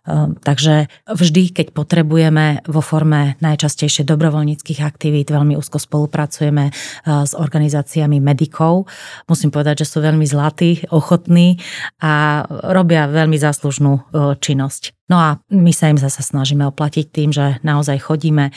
Ehm, 0.03 0.35
takže 0.43 0.91
vždy, 1.07 1.55
keď 1.55 1.67
potrebujeme 1.71 2.67
vo 2.67 2.83
forme 2.83 3.39
najčastejšie 3.39 4.03
dobrovoľníckých 4.03 4.83
aktivít, 4.83 5.31
veľmi 5.31 5.55
úzko 5.55 5.79
spolupracujeme 5.79 6.65
eh, 6.67 6.73
s 7.07 7.39
organizáciami 7.39 8.19
medikov. 8.19 8.91
Musím 9.31 9.55
povedať, 9.55 9.87
že 9.87 9.91
sú 9.95 10.03
veľmi 10.03 10.27
zlatí, 10.27 10.83
ochotní 10.91 11.63
a 12.03 12.43
robia 12.51 13.07
veľmi 13.07 13.39
záslužnú 13.39 13.93
eh, 13.95 14.03
činnosť. 14.43 15.07
No 15.07 15.23
a 15.23 15.29
my 15.55 15.71
sa 15.71 15.93
im 15.93 16.01
zase 16.01 16.25
snažíme 16.25 16.67
oplatiť 16.67 17.07
tým, 17.13 17.31
že 17.31 17.63
naozaj 17.63 18.03
chodíme 18.03 18.51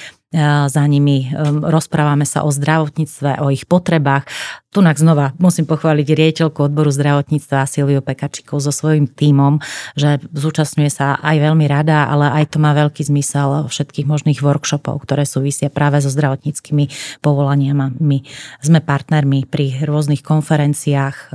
za 0.68 0.84
nimi, 0.84 1.32
rozprávame 1.64 2.28
sa 2.28 2.44
o 2.44 2.52
zdravotníctve, 2.52 3.40
o 3.40 3.48
ich 3.48 3.64
potrebách. 3.64 4.28
Tunak 4.76 5.00
znova 5.00 5.32
musím 5.40 5.64
pochváliť 5.64 6.04
riediteľku 6.04 6.60
odboru 6.68 6.92
zdravotníctva 6.92 7.64
Silviu 7.64 8.04
Pekačíkov 8.04 8.60
so 8.60 8.76
svojím 8.76 9.08
tímom, 9.08 9.64
že 9.96 10.20
zúčastňuje 10.36 10.92
sa 10.92 11.16
aj 11.24 11.40
veľmi 11.40 11.64
rada, 11.64 12.12
ale 12.12 12.28
aj 12.44 12.52
to 12.52 12.58
má 12.60 12.76
veľký 12.76 13.08
zmysel 13.08 13.72
všetkých 13.72 14.04
možných 14.04 14.44
workshopov, 14.44 15.08
ktoré 15.08 15.24
súvisia 15.24 15.72
práve 15.72 16.04
so 16.04 16.12
zdravotníckými 16.12 16.92
povolaniami. 17.24 18.28
Sme 18.60 18.84
partnermi 18.84 19.48
pri 19.48 19.88
rôznych 19.88 20.20
konferenciách 20.20 21.32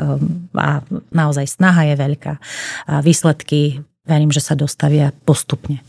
a 0.52 0.84
naozaj 1.08 1.48
snaha 1.48 1.88
je 1.88 1.94
veľká. 1.96 2.32
A 2.92 3.00
výsledky 3.00 3.80
verím, 4.04 4.28
že 4.28 4.44
sa 4.44 4.52
dostavia 4.52 5.16
postupne. 5.24 5.80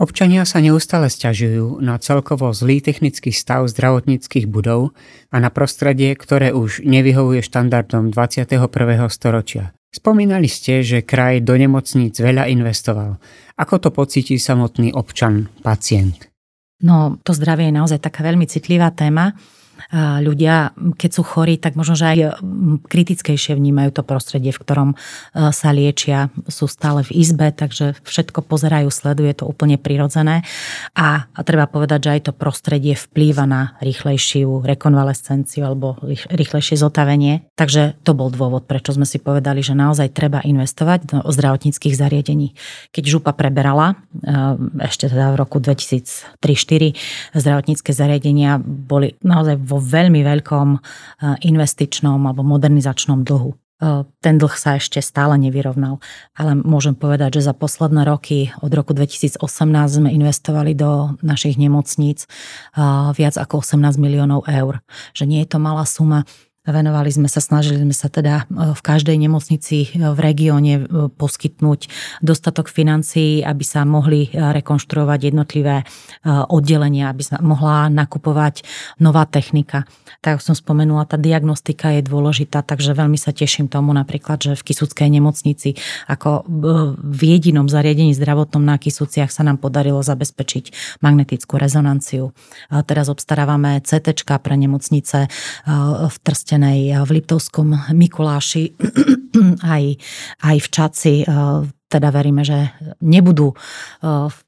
Občania 0.00 0.48
sa 0.48 0.64
neustále 0.64 1.12
stiažujú 1.12 1.84
na 1.84 2.00
celkovo 2.00 2.48
zlý 2.56 2.80
technický 2.80 3.36
stav 3.36 3.68
zdravotníckých 3.68 4.48
budov 4.48 4.96
a 5.28 5.36
na 5.36 5.52
prostredie, 5.52 6.16
ktoré 6.16 6.56
už 6.56 6.80
nevyhovuje 6.88 7.44
štandardom 7.44 8.08
21. 8.08 8.56
storočia. 9.12 9.76
Spomínali 9.92 10.48
ste, 10.48 10.80
že 10.80 11.04
kraj 11.04 11.44
do 11.44 11.52
nemocníc 11.52 12.16
veľa 12.16 12.48
investoval. 12.48 13.20
Ako 13.60 13.76
to 13.76 13.92
pocíti 13.92 14.40
samotný 14.40 14.96
občan, 14.96 15.52
pacient? 15.60 16.32
No, 16.80 17.20
to 17.20 17.36
zdravie 17.36 17.68
je 17.68 17.76
naozaj 17.76 18.00
taká 18.00 18.24
veľmi 18.24 18.48
citlivá 18.48 18.96
téma 18.96 19.36
ľudia, 20.20 20.76
keď 20.96 21.10
sú 21.10 21.22
chorí, 21.22 21.56
tak 21.56 21.74
možno, 21.74 21.94
že 21.96 22.06
aj 22.06 22.18
kritickejšie 22.86 23.56
vnímajú 23.56 23.90
to 23.96 24.02
prostredie, 24.02 24.52
v 24.52 24.62
ktorom 24.62 24.90
e, 24.92 24.96
sa 25.50 25.70
liečia. 25.72 26.28
Sú 26.46 26.66
stále 26.66 27.06
v 27.06 27.14
izbe, 27.14 27.50
takže 27.50 27.98
všetko 28.02 28.44
pozerajú, 28.46 28.88
sleduje 28.92 29.32
to 29.36 29.44
úplne 29.46 29.80
prirodzené. 29.80 30.42
A, 30.94 31.30
a 31.30 31.40
treba 31.46 31.70
povedať, 31.70 32.06
že 32.06 32.10
aj 32.16 32.20
to 32.30 32.32
prostredie 32.36 32.94
vplýva 32.96 33.44
na 33.46 33.78
rýchlejšiu 33.80 34.66
rekonvalescenciu 34.66 35.66
alebo 35.66 35.98
rýchlejšie 36.30 36.78
zotavenie. 36.78 37.48
Takže 37.54 38.00
to 38.02 38.12
bol 38.16 38.32
dôvod, 38.32 38.66
prečo 38.66 38.94
sme 38.94 39.06
si 39.06 39.20
povedali, 39.20 39.60
že 39.60 39.76
naozaj 39.76 40.12
treba 40.12 40.42
investovať 40.42 40.98
do 41.06 41.18
zdravotníckých 41.28 41.94
zariadení. 41.94 42.54
Keď 42.90 43.04
župa 43.06 43.32
preberala, 43.36 43.94
e, 44.20 44.86
ešte 44.86 45.10
teda 45.10 45.34
v 45.34 45.40
roku 45.40 45.58
2003-2004, 45.62 46.94
zdravotnícke 47.34 47.90
zariadenia 47.92 48.58
boli 48.60 49.14
naozaj 49.22 49.56
vo 49.70 49.78
veľmi 49.78 50.26
veľkom 50.26 50.68
e, 50.74 50.78
investičnom 51.46 52.18
alebo 52.26 52.42
modernizačnom 52.42 53.22
dlhu. 53.22 53.54
E, 53.54 53.56
ten 54.18 54.34
dlh 54.36 54.54
sa 54.58 54.76
ešte 54.76 54.98
stále 54.98 55.38
nevyrovnal, 55.38 56.02
ale 56.34 56.58
môžem 56.58 56.98
povedať, 56.98 57.38
že 57.38 57.48
za 57.48 57.54
posledné 57.54 58.02
roky, 58.02 58.50
od 58.58 58.74
roku 58.74 58.90
2018 58.90 59.38
sme 59.86 60.10
investovali 60.10 60.74
do 60.74 61.14
našich 61.22 61.54
nemocníc 61.54 62.26
e, 62.26 62.28
viac 63.14 63.38
ako 63.38 63.62
18 63.62 63.96
miliónov 63.96 64.50
eur. 64.50 64.82
Že 65.14 65.24
nie 65.30 65.40
je 65.46 65.48
to 65.54 65.58
malá 65.62 65.86
suma, 65.86 66.26
Venovali 66.70 67.10
sme 67.10 67.26
sa, 67.26 67.42
snažili 67.42 67.82
sme 67.82 67.94
sa 67.94 68.06
teda 68.06 68.46
e, 68.46 68.74
v 68.74 68.80
každej 68.80 69.18
nemocnici 69.18 69.90
e, 69.90 70.06
v 70.14 70.18
regióne 70.22 70.74
e, 70.78 70.82
poskytnúť 71.10 71.90
dostatok 72.22 72.70
financií, 72.70 73.42
aby 73.42 73.64
sa 73.66 73.82
mohli 73.82 74.30
rekonštruovať 74.30 75.32
jednotlivé 75.32 75.82
oddelenia, 76.26 77.10
aby 77.10 77.22
sa 77.24 77.36
mohla 77.40 77.88
nakupovať 77.90 78.62
nová 79.02 79.24
technika. 79.26 79.88
Tak 80.20 80.44
som 80.44 80.54
spomenula, 80.54 81.08
tá 81.08 81.16
diagnostika 81.16 81.96
je 81.96 82.06
dôležitá, 82.06 82.62
takže 82.62 82.94
veľmi 82.94 83.16
sa 83.16 83.32
teším 83.34 83.66
tomu 83.66 83.90
napríklad, 83.96 84.38
že 84.38 84.52
v 84.54 84.62
Kisuckej 84.62 85.08
nemocnici 85.10 85.80
ako 86.06 86.44
v 87.00 87.20
jedinom 87.20 87.66
zariadení 87.66 88.12
zdravotnom 88.14 88.62
na 88.62 88.76
Kisuciach 88.76 89.32
sa 89.32 89.42
nám 89.42 89.58
podarilo 89.58 90.04
zabezpečiť 90.04 90.98
magnetickú 91.00 91.56
rezonanciu. 91.56 92.36
Teraz 92.68 93.08
obstarávame 93.08 93.80
CT 93.80 94.12
pre 94.40 94.54
nemocnice 94.54 95.26
v 96.06 96.16
Trste 96.20 96.59
Trstenej, 96.60 96.92
v 97.08 97.10
Liptovskom 97.16 97.72
Mikuláši, 97.96 98.76
aj, 99.64 99.84
aj 100.44 100.56
v 100.60 100.68
Čaci. 100.68 101.14
Teda 101.88 102.08
veríme, 102.12 102.44
že 102.44 102.68
nebudú 103.00 103.56
v 104.04 104.38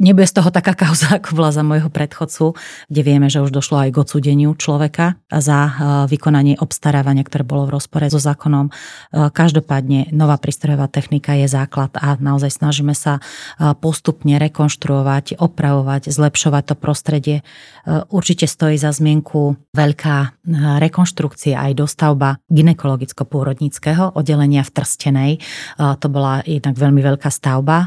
nebude 0.00 0.26
z 0.26 0.36
toho 0.40 0.48
taká 0.48 0.72
kauza, 0.72 1.12
ako 1.18 1.36
bola 1.36 1.50
za 1.52 1.62
môjho 1.62 1.92
predchodcu, 1.92 2.56
kde 2.88 3.02
vieme, 3.04 3.28
že 3.28 3.44
už 3.44 3.52
došlo 3.52 3.86
aj 3.86 3.90
k 3.92 4.00
odsúdeniu 4.00 4.50
človeka 4.56 5.20
za 5.28 5.58
e, 5.66 5.70
vykonanie 6.08 6.56
obstarávania, 6.58 7.24
ktoré 7.24 7.44
bolo 7.44 7.68
v 7.68 7.76
rozpore 7.76 8.08
so 8.08 8.20
zákonom. 8.20 8.68
E, 8.68 8.72
každopádne 9.30 10.12
nová 10.16 10.40
prístrojová 10.40 10.88
technika 10.88 11.36
je 11.36 11.46
základ 11.48 11.92
a 12.00 12.16
naozaj 12.16 12.56
snažíme 12.56 12.96
sa 12.96 13.18
e, 13.18 13.22
postupne 13.76 14.40
rekonštruovať, 14.40 15.38
opravovať, 15.40 16.08
zlepšovať 16.12 16.62
to 16.72 16.74
prostredie. 16.74 17.36
Určite 17.86 18.50
stojí 18.50 18.74
za 18.74 18.90
zmienku 18.90 19.54
veľká 19.70 20.42
rekonštrukcia 20.82 21.54
aj 21.54 21.72
dostavba 21.78 22.42
ginekologicko-pôrodníckého 22.50 24.16
oddelenia 24.18 24.66
v 24.66 24.74
Trstenej. 24.74 25.32
To 25.78 26.06
bola 26.10 26.42
jednak 26.42 26.74
veľmi 26.74 26.98
veľká 26.98 27.30
stavba, 27.30 27.86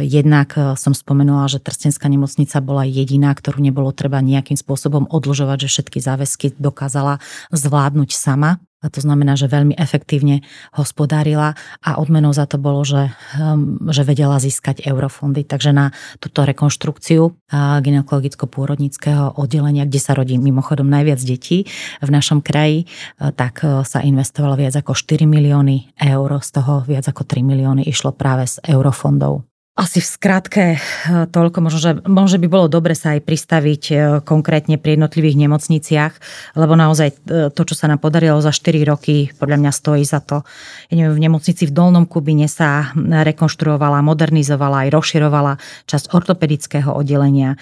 jednak 0.00 0.56
eh, 0.56 0.72
som 0.80 0.96
spomenula, 0.96 1.52
že 1.52 1.60
Trstenská 1.60 2.08
nemocnica 2.08 2.64
bola 2.64 2.88
jediná, 2.88 3.36
ktorú 3.36 3.60
nebolo 3.60 3.92
treba 3.92 4.24
nejakým 4.24 4.56
spôsobom 4.56 5.04
odložovať, 5.12 5.68
že 5.68 5.72
všetky 5.78 5.98
záväzky 6.00 6.46
dokázala 6.56 7.20
zvládnuť 7.52 8.16
sama. 8.16 8.58
A 8.84 8.92
to 8.92 9.00
znamená, 9.02 9.34
že 9.34 9.50
veľmi 9.50 9.74
efektívne 9.74 10.46
hospodárila 10.76 11.56
a 11.80 11.96
odmenou 11.96 12.30
za 12.30 12.46
to 12.46 12.60
bolo, 12.60 12.84
že, 12.86 13.08
ehm, 13.34 13.82
že 13.88 14.06
vedela 14.06 14.36
získať 14.38 14.84
eurofondy. 14.84 15.42
Takže 15.42 15.74
na 15.74 15.90
túto 16.20 16.44
rekonštrukciu 16.46 17.34
ginekologicko-pôrodnického 17.82 19.40
oddelenia, 19.40 19.88
kde 19.88 20.00
sa 20.00 20.14
rodí 20.14 20.38
mimochodom 20.38 20.86
najviac 20.86 21.18
detí 21.18 21.66
v 22.04 22.10
našom 22.12 22.44
kraji, 22.44 22.86
eh, 22.86 23.32
tak 23.34 23.64
sa 23.64 24.04
investovalo 24.04 24.60
viac 24.60 24.76
ako 24.76 24.92
4 24.94 25.26
milióny 25.26 25.96
eur, 25.96 26.30
z 26.44 26.50
toho 26.54 26.84
viac 26.86 27.08
ako 27.08 27.26
3 27.26 27.42
milióny 27.42 27.82
išlo 27.88 28.12
práve 28.14 28.46
z 28.46 28.60
eurofondov. 28.70 29.42
Asi 29.76 30.00
v 30.00 30.08
skratke 30.08 30.64
eh, 30.72 30.78
toľko, 31.28 31.60
možno 31.60 31.76
že, 31.76 31.92
možno 32.08 32.40
by 32.40 32.48
bolo 32.48 32.64
dobre 32.64 32.96
sa 32.96 33.12
aj 33.12 33.28
pristaviť 33.28 33.82
eh, 33.92 33.96
konkrétne 34.24 34.80
pri 34.80 34.96
jednotlivých 34.96 35.36
nemocniciach, 35.36 36.12
lebo 36.56 36.80
naozaj 36.80 37.08
eh, 37.12 37.52
to, 37.52 37.60
čo 37.60 37.76
sa 37.76 37.84
nám 37.92 38.00
podarilo 38.00 38.40
za 38.40 38.56
4 38.56 38.72
roky, 38.88 39.28
podľa 39.36 39.60
mňa 39.60 39.72
stojí 39.76 40.00
za 40.00 40.24
to. 40.24 40.48
Ja 40.88 41.04
neviem, 41.04 41.12
v 41.20 41.24
nemocnici 41.28 41.68
v 41.68 41.76
Dolnom 41.76 42.08
Kubine 42.08 42.48
sa 42.48 42.88
rekonštruovala, 42.96 44.00
modernizovala 44.00 44.88
aj 44.88 44.96
rozširovala 44.96 45.52
časť 45.84 46.08
ortopedického 46.08 46.96
oddelenia, 46.96 47.60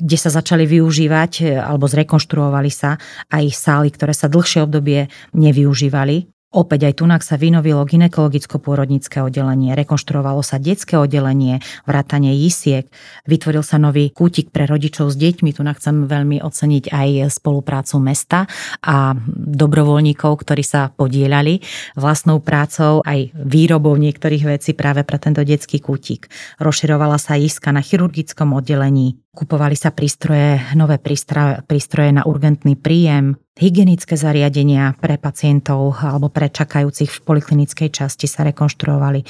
kde 0.00 0.16
sa 0.16 0.32
začali 0.32 0.64
využívať 0.64 1.60
alebo 1.60 1.84
zrekonštruovali 1.84 2.70
sa 2.72 2.96
aj 3.28 3.44
sály, 3.52 3.92
ktoré 3.92 4.16
sa 4.16 4.32
dlhšie 4.32 4.64
obdobie 4.64 5.12
nevyužívali 5.36 6.37
Opäť 6.48 6.88
aj 6.88 6.94
tunak 7.04 7.20
sa 7.20 7.36
vynovilo 7.36 7.84
ginekologicko-pôrodnické 7.84 9.20
oddelenie, 9.20 9.76
rekonštruovalo 9.76 10.40
sa 10.40 10.56
detské 10.56 10.96
oddelenie, 10.96 11.60
vrátanie 11.84 12.32
jisiek, 12.32 12.88
vytvoril 13.28 13.60
sa 13.60 13.76
nový 13.76 14.08
kútik 14.08 14.48
pre 14.48 14.64
rodičov 14.64 15.12
s 15.12 15.20
deťmi, 15.20 15.52
tu 15.52 15.60
chcem 15.60 16.08
veľmi 16.08 16.40
oceniť 16.40 16.88
aj 16.88 17.08
spoluprácu 17.36 18.00
mesta 18.00 18.48
a 18.80 19.12
dobrovoľníkov, 19.36 20.40
ktorí 20.40 20.64
sa 20.64 20.88
podielali 20.88 21.60
vlastnou 22.00 22.40
prácou 22.40 23.04
aj 23.04 23.28
výrobou 23.36 23.92
niektorých 24.00 24.48
vecí 24.48 24.72
práve 24.72 25.04
pre 25.04 25.20
tento 25.20 25.44
detský 25.44 25.84
kútik. 25.84 26.32
Rozširovala 26.64 27.20
sa 27.20 27.36
iska 27.36 27.76
na 27.76 27.84
chirurgickom 27.84 28.56
oddelení, 28.56 29.20
kupovali 29.36 29.76
sa 29.76 29.92
prístroje, 29.92 30.64
nové 30.72 30.96
prístroje 30.96 32.10
na 32.10 32.24
urgentný 32.24 32.72
príjem, 32.80 33.36
Hygienické 33.58 34.14
zariadenia 34.14 34.94
pre 35.02 35.18
pacientov 35.18 35.98
alebo 35.98 36.30
pre 36.30 36.46
čakajúcich 36.46 37.10
v 37.10 37.22
poliklinickej 37.26 37.90
časti 37.90 38.30
sa 38.30 38.46
rekonštruovali. 38.46 39.26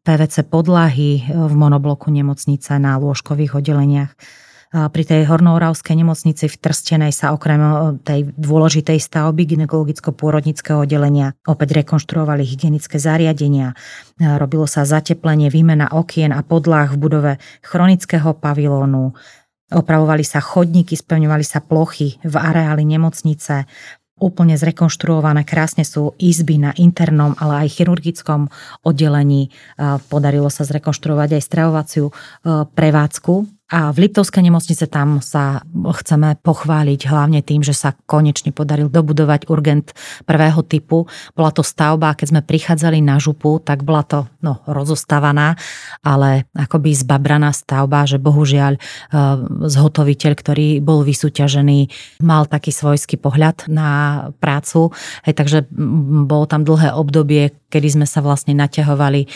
PVC 0.00 0.36
podlahy 0.48 1.28
v 1.28 1.52
monobloku 1.52 2.08
nemocnice 2.08 2.80
na 2.80 2.96
lôžkových 2.96 3.60
oddeleniach. 3.60 4.16
Pri 4.72 5.04
tej 5.04 5.28
hornooravskej 5.28 6.00
nemocnici 6.00 6.48
v 6.48 6.56
Trstenej 6.56 7.12
sa 7.12 7.36
okrem 7.36 7.60
tej 8.08 8.32
dôležitej 8.40 9.04
stavby 9.04 9.44
gynekologicko-pôrodnického 9.44 10.88
oddelenia 10.88 11.36
opäť 11.44 11.84
rekonštruovali 11.84 12.40
hygienické 12.48 12.96
zariadenia. 12.96 13.76
Robilo 14.16 14.64
sa 14.64 14.88
zateplenie, 14.88 15.52
výmena 15.52 15.92
okien 15.92 16.32
a 16.32 16.40
podlah 16.40 16.88
v 16.88 16.96
budove 16.96 17.32
chronického 17.60 18.32
pavilónu 18.32 19.12
Opravovali 19.72 20.20
sa 20.22 20.44
chodníky, 20.44 20.94
spevňovali 20.94 21.44
sa 21.44 21.64
plochy 21.64 22.20
v 22.20 22.34
areáli 22.36 22.84
nemocnice, 22.84 23.64
úplne 24.22 24.54
zrekonštruované. 24.54 25.42
Krásne 25.42 25.82
sú 25.82 26.14
izby 26.22 26.62
na 26.62 26.70
internom, 26.78 27.34
ale 27.42 27.66
aj 27.66 27.74
chirurgickom 27.74 28.46
oddelení. 28.86 29.50
Podarilo 30.06 30.46
sa 30.46 30.62
zrekonštruovať 30.62 31.28
aj 31.34 31.42
stravovaciu 31.42 32.06
e, 32.06 32.12
prevádzku 32.70 33.34
a 33.72 33.88
v 33.88 34.04
Liptovskej 34.04 34.44
nemocnice 34.44 34.84
tam 34.84 35.24
sa 35.24 35.64
chceme 35.72 36.36
pochváliť 36.44 37.08
hlavne 37.08 37.40
tým, 37.40 37.64
že 37.64 37.72
sa 37.72 37.96
konečne 38.04 38.52
podaril 38.52 38.92
dobudovať 38.92 39.48
urgent 39.48 39.96
prvého 40.28 40.60
typu. 40.60 41.08
Bola 41.32 41.48
to 41.56 41.64
stavba, 41.64 42.12
keď 42.12 42.36
sme 42.36 42.40
prichádzali 42.44 43.00
na 43.00 43.16
župu, 43.16 43.64
tak 43.64 43.80
bola 43.80 44.04
to 44.04 44.28
no, 44.44 44.60
rozostávaná, 44.68 45.56
ale 46.04 46.44
akoby 46.52 46.92
zbabraná 46.92 47.48
stavba, 47.56 48.04
že 48.04 48.20
bohužiaľ 48.20 48.76
e, 48.76 48.80
zhotoviteľ, 49.64 50.32
ktorý 50.36 50.68
bol 50.84 51.00
vysúťažený, 51.00 51.88
mal 52.20 52.44
taký 52.44 52.76
svojský 52.76 53.16
pohľad 53.16 53.72
na 53.72 53.88
prácu. 54.36 54.92
Hej, 55.24 55.32
takže 55.32 55.58
bolo 56.28 56.44
tam 56.44 56.68
dlhé 56.68 56.92
obdobie, 56.92 57.56
kedy 57.72 57.88
sme 57.96 58.04
sa 58.04 58.20
vlastne 58.20 58.52
naťahovali, 58.52 59.24
e, 59.24 59.28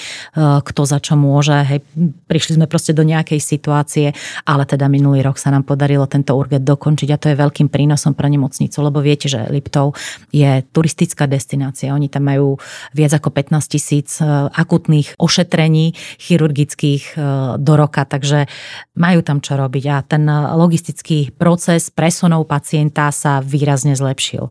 kto 0.60 0.82
za 0.84 1.00
čo 1.00 1.16
môže. 1.16 1.56
Hej, 1.56 1.80
prišli 2.28 2.60
sme 2.60 2.68
proste 2.68 2.92
do 2.92 3.00
nejakej 3.00 3.40
situácie, 3.40 4.12
ale 4.44 4.64
teda 4.66 4.86
minulý 4.90 5.22
rok 5.26 5.36
sa 5.36 5.52
nám 5.52 5.66
podarilo 5.66 6.06
tento 6.10 6.34
urget 6.34 6.62
dokončiť 6.62 7.08
a 7.12 7.20
to 7.20 7.26
je 7.32 7.36
veľkým 7.36 7.68
prínosom 7.68 8.14
pre 8.14 8.30
nemocnicu, 8.30 8.76
lebo 8.82 9.02
viete, 9.02 9.26
že 9.26 9.46
Liptov 9.50 9.96
je 10.30 10.62
turistická 10.70 11.26
destinácia. 11.30 11.94
Oni 11.94 12.10
tam 12.10 12.28
majú 12.28 12.58
viac 12.94 13.16
ako 13.16 13.30
15 13.30 13.72
tisíc 13.72 14.18
e, 14.18 14.26
akutných 14.50 15.18
ošetrení 15.18 15.94
chirurgických 16.18 17.04
e, 17.14 17.18
do 17.60 17.72
roka, 17.74 18.04
takže 18.04 18.48
majú 18.96 19.20
tam 19.22 19.42
čo 19.42 19.58
robiť 19.58 19.84
a 19.92 19.96
ten 20.02 20.24
logistický 20.56 21.30
proces 21.34 21.92
presunov 21.92 22.48
pacienta 22.48 23.12
sa 23.12 23.44
výrazne 23.44 23.94
zlepšil. 23.94 24.50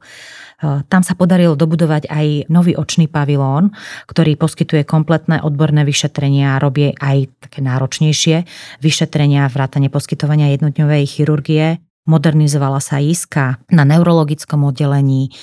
Tam 0.63 1.01
sa 1.03 1.13
podarilo 1.19 1.59
dobudovať 1.59 2.07
aj 2.07 2.47
nový 2.47 2.79
očný 2.79 3.11
pavilón, 3.11 3.75
ktorý 4.07 4.39
poskytuje 4.39 4.87
kompletné 4.87 5.43
odborné 5.43 5.83
vyšetrenia 5.83 6.55
a 6.55 6.61
robí 6.63 6.95
aj 6.95 7.27
také 7.43 7.59
náročnejšie 7.59 8.47
vyšetrenia, 8.79 9.51
vrátane 9.51 9.91
poskytovania 9.91 10.55
jednodňovej 10.55 11.03
chirurgie. 11.05 11.83
Modernizovala 12.05 12.79
sa 12.79 13.03
iska 13.03 13.59
na 13.67 13.83
neurologickom 13.83 14.63
oddelení, 14.63 15.33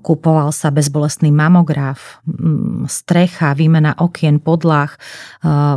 Kúpoval 0.00 0.56
sa 0.56 0.72
bezbolestný 0.72 1.28
mamograf, 1.28 2.24
strecha, 2.88 3.52
výmena 3.52 3.92
okien, 3.92 4.40
podlah 4.40 4.88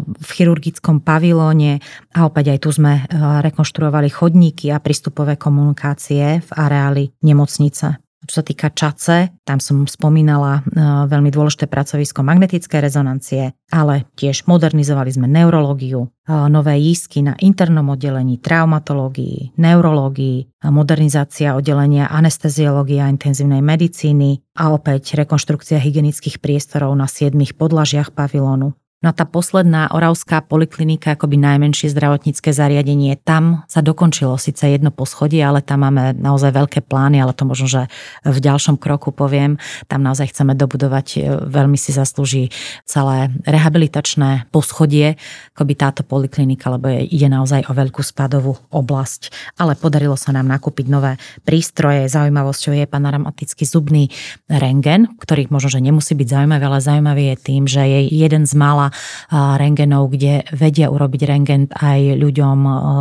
v 0.07 0.29
chirurgickom 0.31 1.03
pavilóne 1.03 1.83
a 2.15 2.23
opäť 2.23 2.55
aj 2.55 2.59
tu 2.63 2.71
sme 2.71 3.03
rekonštruovali 3.43 4.07
chodníky 4.07 4.71
a 4.71 4.79
prístupové 4.79 5.35
komunikácie 5.35 6.39
v 6.39 6.49
areáli 6.55 7.11
nemocnice. 7.27 7.99
Čo 8.23 8.39
sa 8.39 8.43
týka 8.43 8.71
čace, 8.71 9.35
tam 9.43 9.59
som 9.59 9.83
spomínala 9.83 10.63
e, 10.63 10.79
veľmi 11.11 11.27
dôležité 11.27 11.67
pracovisko 11.67 12.23
magnetické 12.23 12.79
rezonancie, 12.79 13.51
ale 13.67 14.07
tiež 14.15 14.47
modernizovali 14.47 15.11
sme 15.11 15.27
neurológiu, 15.27 16.07
e, 16.07 16.31
nové 16.47 16.79
jízky 16.79 17.19
na 17.19 17.35
internom 17.43 17.91
oddelení, 17.91 18.39
traumatológii, 18.39 19.59
neurológii, 19.59 20.63
modernizácia 20.71 21.55
oddelenia 21.59 22.07
anesteziológie 22.07 23.03
a 23.03 23.11
intenzívnej 23.11 23.59
medicíny 23.59 24.39
a 24.55 24.71
opäť 24.71 25.19
rekonštrukcia 25.19 25.81
hygienických 25.81 26.39
priestorov 26.39 26.95
na 26.95 27.11
siedmých 27.11 27.59
podlažiach 27.59 28.15
pavilónu. 28.15 28.71
No 29.03 29.11
a 29.11 29.13
tá 29.13 29.27
posledná 29.27 29.91
oravská 29.91 30.39
poliklinika, 30.39 31.19
akoby 31.19 31.35
najmenšie 31.35 31.91
zdravotnícke 31.91 32.55
zariadenie, 32.55 33.19
tam 33.19 33.67
sa 33.67 33.83
dokončilo 33.83 34.39
síce 34.39 34.63
jedno 34.71 34.95
poschodie, 34.95 35.43
ale 35.43 35.59
tam 35.59 35.83
máme 35.83 36.15
naozaj 36.15 36.55
veľké 36.55 36.79
plány, 36.87 37.19
ale 37.19 37.35
to 37.35 37.43
možno, 37.43 37.67
že 37.67 37.81
v 38.23 38.37
ďalšom 38.39 38.79
kroku 38.79 39.11
poviem. 39.11 39.59
Tam 39.91 40.07
naozaj 40.07 40.31
chceme 40.31 40.55
dobudovať, 40.55 41.07
e, 41.19 41.35
veľmi 41.51 41.75
si 41.75 41.91
zaslúži 41.91 42.55
celé 42.87 43.27
rehabilitačné 43.43 44.47
poschodie, 44.55 45.19
akoby 45.51 45.73
táto 45.75 46.07
poliklinika, 46.07 46.71
lebo 46.71 46.87
je, 46.87 47.03
ide 47.03 47.27
naozaj 47.27 47.67
o 47.67 47.75
veľkú 47.75 47.99
spadovú 47.99 48.55
oblasť. 48.71 49.35
Ale 49.59 49.75
podarilo 49.75 50.15
sa 50.15 50.31
nám 50.31 50.47
nakúpiť 50.47 50.87
nové 50.87 51.19
prístroje. 51.43 52.07
Zaujímavosťou 52.07 52.71
je 52.71 52.87
panoramatický 52.87 53.67
zubný 53.67 54.07
rengen, 54.47 55.11
ktorý 55.19 55.51
možno, 55.51 55.75
že 55.75 55.83
nemusí 55.83 56.15
byť 56.15 56.27
zaujímavý, 56.39 56.63
ale 56.63 56.79
zaujímavý 56.79 57.23
je 57.35 57.37
tým, 57.43 57.63
že 57.67 57.83
je 57.83 57.99
jeden 58.07 58.47
z 58.47 58.55
mála 58.55 58.92
rengenov, 59.33 60.13
kde 60.13 60.45
vedia 60.53 60.93
urobiť 60.93 61.21
rengen 61.25 61.67
aj 61.73 62.15
ľuďom 62.15 62.57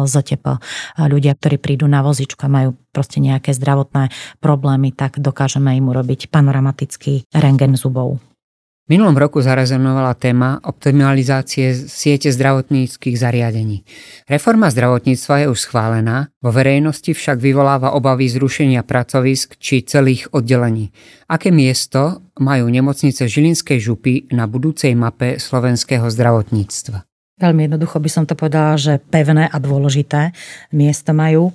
z 0.09 0.13
OTP. 0.17 0.47
Ľudia, 0.99 1.33
ktorí 1.37 1.57
prídu 1.61 1.85
na 1.87 2.01
vozičku 2.01 2.41
a 2.45 2.51
majú 2.51 2.75
proste 2.91 3.21
nejaké 3.21 3.53
zdravotné 3.53 4.11
problémy, 4.41 4.93
tak 4.97 5.21
dokážeme 5.21 5.77
im 5.77 5.93
urobiť 5.93 6.33
panoramatický 6.33 7.29
rengen 7.37 7.77
zubov. 7.77 8.32
Minulom 8.91 9.15
roku 9.15 9.39
zarezonovala 9.39 10.19
téma 10.19 10.59
optimalizácie 10.59 11.71
siete 11.87 12.35
zdravotníckých 12.35 13.15
zariadení. 13.15 13.87
Reforma 14.27 14.75
zdravotníctva 14.75 15.47
je 15.47 15.47
už 15.55 15.61
schválená, 15.71 16.35
vo 16.43 16.51
verejnosti 16.51 17.15
však 17.15 17.39
vyvoláva 17.39 17.95
obavy 17.95 18.27
zrušenia 18.27 18.83
pracovisk 18.83 19.55
či 19.63 19.87
celých 19.87 20.35
oddelení. 20.35 20.91
Aké 21.31 21.55
miesto 21.55 22.27
majú 22.43 22.67
nemocnice 22.67 23.31
Žilinskej 23.31 23.79
župy 23.79 24.27
na 24.35 24.51
budúcej 24.51 24.99
mape 24.99 25.39
slovenského 25.39 26.11
zdravotníctva? 26.11 27.12
Veľmi 27.41 27.65
jednoducho 27.65 27.97
by 27.97 28.11
som 28.13 28.25
to 28.29 28.37
povedala, 28.37 28.77
že 28.77 29.01
pevné 29.09 29.49
a 29.49 29.57
dôležité 29.57 30.37
miesto 30.71 31.17
majú. 31.17 31.51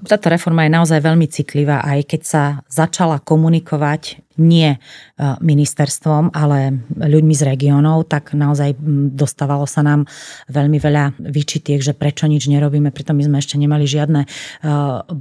Táto 0.00 0.26
reforma 0.32 0.64
je 0.64 0.74
naozaj 0.74 1.04
veľmi 1.04 1.28
citlivá, 1.28 1.84
aj 1.84 2.08
keď 2.08 2.20
sa 2.24 2.42
začala 2.72 3.20
komunikovať 3.20 4.24
nie 4.40 4.80
ministerstvom, 5.20 6.32
ale 6.32 6.82
ľuďmi 6.94 7.34
z 7.36 7.42
regiónov, 7.46 8.08
tak 8.08 8.32
naozaj 8.32 8.80
dostávalo 9.12 9.68
sa 9.68 9.84
nám 9.84 10.08
veľmi 10.48 10.80
veľa 10.80 11.20
výčitiek, 11.20 11.84
že 11.84 11.92
prečo 11.92 12.24
nič 12.24 12.48
nerobíme, 12.48 12.88
pritom 12.88 13.18
my 13.18 13.28
sme 13.28 13.36
ešte 13.44 13.60
nemali 13.60 13.84
žiadne 13.84 14.24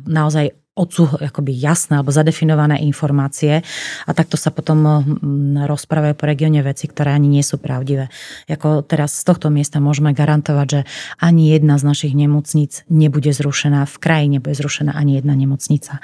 naozaj 0.08 0.54
odsú, 0.78 1.10
akoby 1.10 1.58
jasné 1.58 1.98
alebo 1.98 2.14
zadefinované 2.14 2.78
informácie 2.86 3.66
a 4.06 4.12
takto 4.14 4.38
sa 4.38 4.54
potom 4.54 4.86
rozprávajú 5.66 6.14
po 6.14 6.30
regióne 6.30 6.62
veci, 6.62 6.86
ktoré 6.86 7.18
ani 7.18 7.28
nie 7.28 7.42
sú 7.42 7.58
pravdivé. 7.58 8.14
Ako 8.46 8.86
teraz 8.86 9.18
z 9.18 9.26
tohto 9.26 9.50
miesta 9.50 9.82
môžeme 9.82 10.14
garantovať, 10.14 10.68
že 10.70 10.82
ani 11.18 11.50
jedna 11.50 11.82
z 11.82 11.84
našich 11.90 12.14
nemocníc 12.14 12.86
nebude 12.88 13.34
zrušená, 13.34 13.90
v 13.90 13.96
kraji 13.98 14.28
nebude 14.38 14.54
zrušená 14.54 14.94
ani 14.94 15.18
jedna 15.18 15.34
nemocnica 15.34 16.00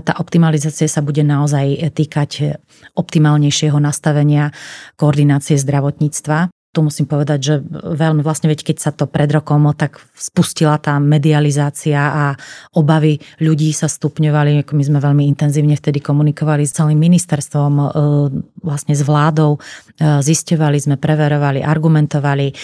tá 0.00 0.16
optimalizácia 0.16 0.88
sa 0.88 1.04
bude 1.04 1.20
naozaj 1.20 1.92
týkať 1.92 2.56
optimálnejšieho 2.96 3.76
nastavenia 3.76 4.56
koordinácie 4.96 5.60
zdravotníctva 5.60 6.48
tu 6.72 6.80
musím 6.80 7.04
povedať, 7.04 7.38
že 7.44 7.54
veľmi 7.84 8.24
vlastne, 8.24 8.48
veď 8.48 8.72
keď 8.72 8.76
sa 8.80 8.90
to 8.96 9.04
pred 9.04 9.28
rokom 9.28 9.68
tak 9.76 10.00
spustila 10.16 10.80
tá 10.80 10.96
medializácia 10.96 12.00
a 12.00 12.24
obavy 12.72 13.20
ľudí 13.44 13.76
sa 13.76 13.92
stupňovali, 13.92 14.64
my 14.64 14.84
sme 14.88 14.98
veľmi 14.98 15.28
intenzívne 15.28 15.76
vtedy 15.76 16.00
komunikovali 16.00 16.64
s 16.64 16.72
celým 16.72 16.96
ministerstvom, 16.96 17.72
e, 17.76 17.84
vlastne 18.64 18.96
s 18.96 19.04
vládou, 19.04 19.60
e, 19.60 20.24
zisťovali 20.24 20.78
sme, 20.80 20.96
preverovali, 20.96 21.60
argumentovali 21.60 22.48
e, 22.48 22.54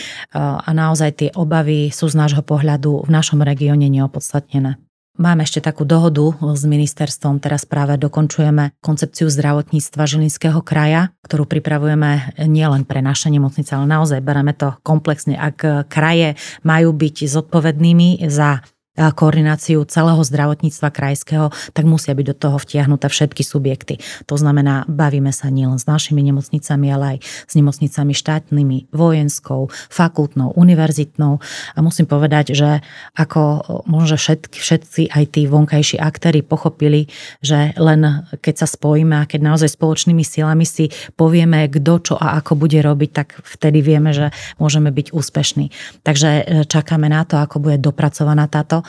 a 0.40 0.70
naozaj 0.72 1.10
tie 1.12 1.30
obavy 1.36 1.92
sú 1.92 2.08
z 2.08 2.16
nášho 2.16 2.40
pohľadu 2.40 3.04
v 3.04 3.10
našom 3.12 3.44
regióne 3.44 3.92
neopodstatnené. 3.92 4.87
Máme 5.18 5.42
ešte 5.42 5.58
takú 5.58 5.82
dohodu 5.82 6.30
s 6.54 6.62
ministerstvom, 6.62 7.42
teraz 7.42 7.66
práve 7.66 7.98
dokončujeme 7.98 8.78
koncepciu 8.78 9.26
zdravotníctva 9.26 10.06
Žilinského 10.06 10.62
kraja, 10.62 11.10
ktorú 11.26 11.42
pripravujeme 11.42 12.38
nielen 12.46 12.86
pre 12.86 13.02
naše 13.02 13.26
nemocnice, 13.26 13.74
ale 13.74 13.90
naozaj 13.90 14.22
bereme 14.22 14.54
to 14.54 14.78
komplexne. 14.86 15.34
Ak 15.34 15.90
kraje 15.90 16.38
majú 16.62 16.94
byť 16.94 17.26
zodpovednými 17.34 18.30
za 18.30 18.62
koordináciu 18.98 19.86
celého 19.86 20.18
zdravotníctva 20.18 20.90
krajského, 20.90 21.54
tak 21.72 21.86
musia 21.86 22.12
byť 22.12 22.26
do 22.26 22.36
toho 22.36 22.56
vtiahnuté 22.58 23.06
všetky 23.06 23.46
subjekty. 23.46 23.94
To 24.26 24.34
znamená, 24.34 24.84
bavíme 24.90 25.30
sa 25.30 25.48
nielen 25.48 25.78
s 25.78 25.86
našimi 25.86 26.20
nemocnicami, 26.26 26.86
ale 26.90 27.04
aj 27.14 27.18
s 27.22 27.52
nemocnicami 27.54 28.12
štátnymi, 28.12 28.90
vojenskou, 28.90 29.70
fakultnou, 29.88 30.52
univerzitnou. 30.58 31.38
A 31.74 31.78
musím 31.78 32.10
povedať, 32.10 32.52
že 32.58 32.82
ako 33.14 33.62
možno 33.86 34.18
všetky, 34.18 34.58
všetci 34.58 35.02
aj 35.14 35.24
tí 35.30 35.46
vonkajší 35.46 36.02
aktéry 36.02 36.42
pochopili, 36.42 37.06
že 37.38 37.72
len 37.78 38.26
keď 38.42 38.64
sa 38.64 38.66
spojíme 38.66 39.14
a 39.14 39.28
keď 39.28 39.40
naozaj 39.46 39.78
spoločnými 39.78 40.26
silami 40.26 40.66
si 40.66 40.90
povieme, 41.14 41.70
kto 41.70 41.94
čo 42.02 42.14
a 42.18 42.40
ako 42.42 42.58
bude 42.58 42.80
robiť, 42.82 43.10
tak 43.14 43.28
vtedy 43.46 43.78
vieme, 43.84 44.10
že 44.10 44.34
môžeme 44.58 44.90
byť 44.90 45.14
úspešní. 45.14 45.70
Takže 46.02 46.28
e, 46.28 46.42
čakáme 46.66 47.06
na 47.06 47.22
to, 47.22 47.38
ako 47.38 47.62
bude 47.62 47.78
dopracovaná 47.78 48.50
táto 48.50 48.82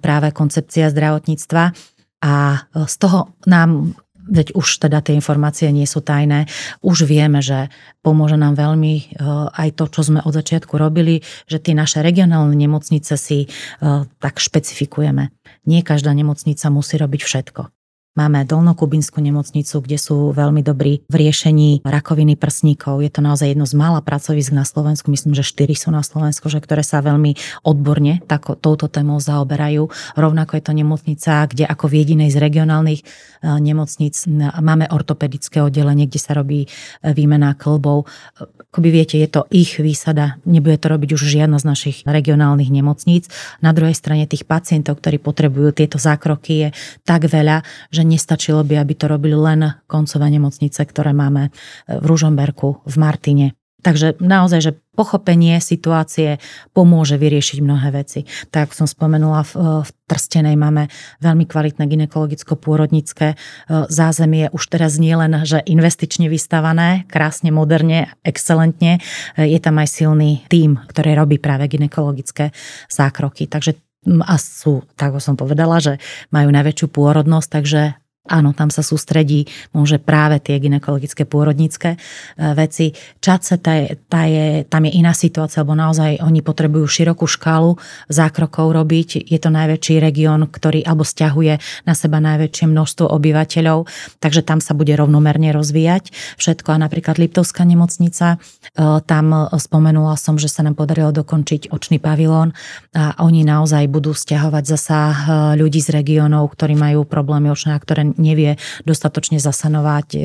práve 0.00 0.28
koncepcia 0.32 0.92
zdravotníctva 0.92 1.72
a 2.22 2.34
e, 2.54 2.58
z 2.86 2.94
toho 3.00 3.32
nám 3.48 3.96
veď 4.22 4.54
už 4.54 4.86
teda 4.86 5.02
tie 5.02 5.18
informácie 5.18 5.66
nie 5.74 5.82
sú 5.82 5.98
tajné, 5.98 6.46
už 6.78 7.10
vieme, 7.10 7.42
že 7.42 7.74
pomôže 8.06 8.38
nám 8.38 8.54
veľmi 8.54 8.94
e, 8.94 9.02
aj 9.50 9.68
to, 9.74 9.90
čo 9.90 10.00
sme 10.06 10.22
od 10.22 10.30
začiatku 10.30 10.78
robili, 10.78 11.26
že 11.50 11.58
tie 11.58 11.74
naše 11.74 11.98
regionálne 12.06 12.54
nemocnice 12.54 13.18
si 13.18 13.50
tak 14.22 14.38
špecifikujeme. 14.38 15.34
Nie 15.66 15.82
každá 15.82 16.14
nemocnica 16.14 16.70
musí 16.70 16.94
robiť 17.02 17.20
všetko. 17.26 17.81
Máme 18.12 18.44
Dolnokubinskú 18.44 19.24
nemocnicu, 19.24 19.80
kde 19.80 19.96
sú 19.96 20.36
veľmi 20.36 20.60
dobrí 20.60 21.00
v 21.08 21.14
riešení 21.16 21.80
rakoviny 21.80 22.36
prsníkov. 22.36 23.00
Je 23.00 23.08
to 23.08 23.24
naozaj 23.24 23.56
jedno 23.56 23.64
z 23.64 23.72
mála 23.72 24.04
pracovisk 24.04 24.52
na 24.52 24.68
Slovensku, 24.68 25.08
myslím, 25.08 25.32
že 25.32 25.40
štyri 25.40 25.72
sú 25.72 25.88
na 25.88 26.04
Slovensku, 26.04 26.52
že 26.52 26.60
ktoré 26.60 26.84
sa 26.84 27.00
veľmi 27.00 27.64
odborne 27.64 28.20
tako, 28.28 28.52
touto 28.52 28.92
témou 28.92 29.16
zaoberajú. 29.16 29.88
Rovnako 30.12 30.60
je 30.60 30.64
to 30.68 30.72
nemocnica, 30.76 31.48
kde 31.48 31.64
ako 31.64 31.88
v 31.88 32.04
jedinej 32.04 32.28
z 32.28 32.36
regionálnych 32.36 33.00
e, 33.00 33.04
nemocnic 33.48 34.12
máme 34.60 34.92
ortopedické 34.92 35.64
oddelenie, 35.64 36.04
kde 36.04 36.20
sa 36.20 36.36
robí 36.36 36.68
e, 36.68 37.16
výmena 37.16 37.56
klbov. 37.56 38.04
Akoby 38.72 38.88
viete, 38.88 39.20
je 39.20 39.28
to 39.28 39.44
ich 39.52 39.76
výsada, 39.76 40.40
nebude 40.48 40.80
to 40.80 40.88
robiť 40.88 41.12
už 41.12 41.20
žiadna 41.28 41.60
z 41.60 41.68
našich 41.68 41.96
regionálnych 42.08 42.72
nemocníc. 42.72 43.28
Na 43.60 43.76
druhej 43.76 43.92
strane 43.92 44.24
tých 44.24 44.48
pacientov, 44.48 44.96
ktorí 44.96 45.20
potrebujú 45.20 45.76
tieto 45.76 46.00
zákroky, 46.00 46.52
je 46.56 46.68
tak 47.04 47.28
veľa, 47.28 47.68
že 47.92 48.00
nestačilo 48.00 48.64
by, 48.64 48.80
aby 48.80 48.96
to 48.96 49.12
robili 49.12 49.36
len 49.36 49.76
koncové 49.84 50.32
nemocnice, 50.32 50.88
ktoré 50.88 51.12
máme 51.12 51.52
v 51.84 52.04
Ružomberku, 52.08 52.80
v 52.88 52.94
Martine. 52.96 53.46
Takže 53.82 54.22
naozaj, 54.22 54.60
že 54.62 54.72
pochopenie 54.94 55.58
situácie 55.58 56.38
pomôže 56.70 57.18
vyriešiť 57.18 57.58
mnohé 57.58 57.90
veci. 57.90 58.24
Tak 58.54 58.70
ako 58.70 58.74
som 58.84 58.88
spomenula, 58.88 59.42
v, 59.42 59.52
e, 59.58 59.60
v 59.82 59.90
Trstenej 60.06 60.54
máme 60.54 60.86
veľmi 61.18 61.44
kvalitné 61.50 61.90
ginekologicko-pôrodnické 61.90 63.34
e, 63.34 63.36
zázemie. 63.90 64.54
Už 64.54 64.70
teraz 64.70 65.02
nie 65.02 65.12
len, 65.18 65.42
že 65.42 65.58
investične 65.66 66.30
vystavané, 66.30 67.10
krásne, 67.10 67.50
moderne, 67.50 68.14
excelentne, 68.22 69.02
je 69.34 69.58
tam 69.58 69.82
aj 69.82 69.88
silný 69.90 70.46
tím, 70.46 70.78
ktorý 70.86 71.18
robí 71.18 71.42
práve 71.42 71.66
ginekologické 71.66 72.54
zákroky. 72.86 73.50
Takže 73.50 73.74
a 74.26 74.34
sú, 74.34 74.82
tak 74.98 75.14
ako 75.14 75.20
som 75.22 75.34
povedala, 75.38 75.78
že 75.78 76.02
majú 76.34 76.50
najväčšiu 76.50 76.86
pôrodnosť, 76.90 77.48
takže 77.54 78.01
Áno, 78.22 78.54
tam 78.54 78.70
sa 78.70 78.86
sústredí 78.86 79.50
môže 79.74 79.98
práve 79.98 80.38
tie 80.38 80.54
ginekologické 80.62 81.26
pôrodnícke 81.26 81.98
veci. 82.38 82.94
Čace, 83.18 83.58
tá 83.58 83.74
je, 83.74 83.98
tá 84.06 84.30
je, 84.30 84.62
tam 84.62 84.86
je 84.86 84.94
iná 84.94 85.10
situácia, 85.10 85.66
lebo 85.66 85.74
naozaj 85.74 86.22
oni 86.22 86.38
potrebujú 86.38 86.86
širokú 86.86 87.26
škálu 87.26 87.82
zákrokov 88.06 88.78
robiť. 88.78 89.26
Je 89.26 89.38
to 89.42 89.50
najväčší 89.50 89.98
región, 89.98 90.46
ktorý 90.46 90.86
alebo 90.86 91.02
stiahuje 91.02 91.58
na 91.82 91.98
seba 91.98 92.22
najväčšie 92.22 92.70
množstvo 92.70 93.10
obyvateľov, 93.10 93.90
takže 94.22 94.46
tam 94.46 94.62
sa 94.62 94.78
bude 94.78 94.94
rovnomerne 94.94 95.50
rozvíjať 95.50 96.14
všetko. 96.38 96.78
A 96.78 96.82
napríklad 96.86 97.18
Liptovská 97.18 97.66
nemocnica, 97.66 98.38
e, 98.38 99.02
tam 99.02 99.50
spomenula 99.50 100.14
som, 100.14 100.38
že 100.38 100.46
sa 100.46 100.62
nám 100.62 100.78
podarilo 100.78 101.10
dokončiť 101.10 101.74
očný 101.74 101.98
pavilón 101.98 102.54
a 102.94 103.18
oni 103.18 103.42
naozaj 103.42 103.90
budú 103.90 104.14
stiahovať 104.14 104.64
zasa 104.78 104.98
e, 105.10 105.14
ľudí 105.58 105.82
z 105.82 105.90
regiónov, 105.90 106.54
ktorí 106.54 106.78
majú 106.78 107.02
problémy 107.02 107.50
očné 107.50 107.74
a 107.74 107.82
ktoré 107.82 108.11
nevie 108.16 108.60
dostatočne 108.84 109.38
zasanovať 109.40 110.08
e, 110.14 110.18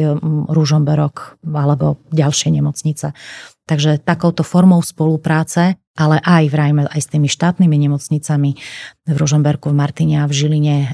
rúžomberok 0.52 1.42
alebo 1.48 2.02
ďalšie 2.12 2.54
nemocnice. 2.54 3.14
Takže 3.68 4.00
takouto 4.00 4.48
formou 4.48 4.80
spolupráce, 4.80 5.76
ale 5.98 6.22
aj 6.22 6.54
vrajme 6.54 6.86
aj 6.88 7.02
s 7.02 7.12
tými 7.12 7.26
štátnymi 7.26 7.76
nemocnicami 7.90 8.56
v 9.08 9.16
Ružomberku, 9.16 9.72
v 9.72 9.80
Martine 9.80 10.22
a 10.22 10.30
v 10.30 10.36
Žiline 10.36 10.78
e, 10.84 10.88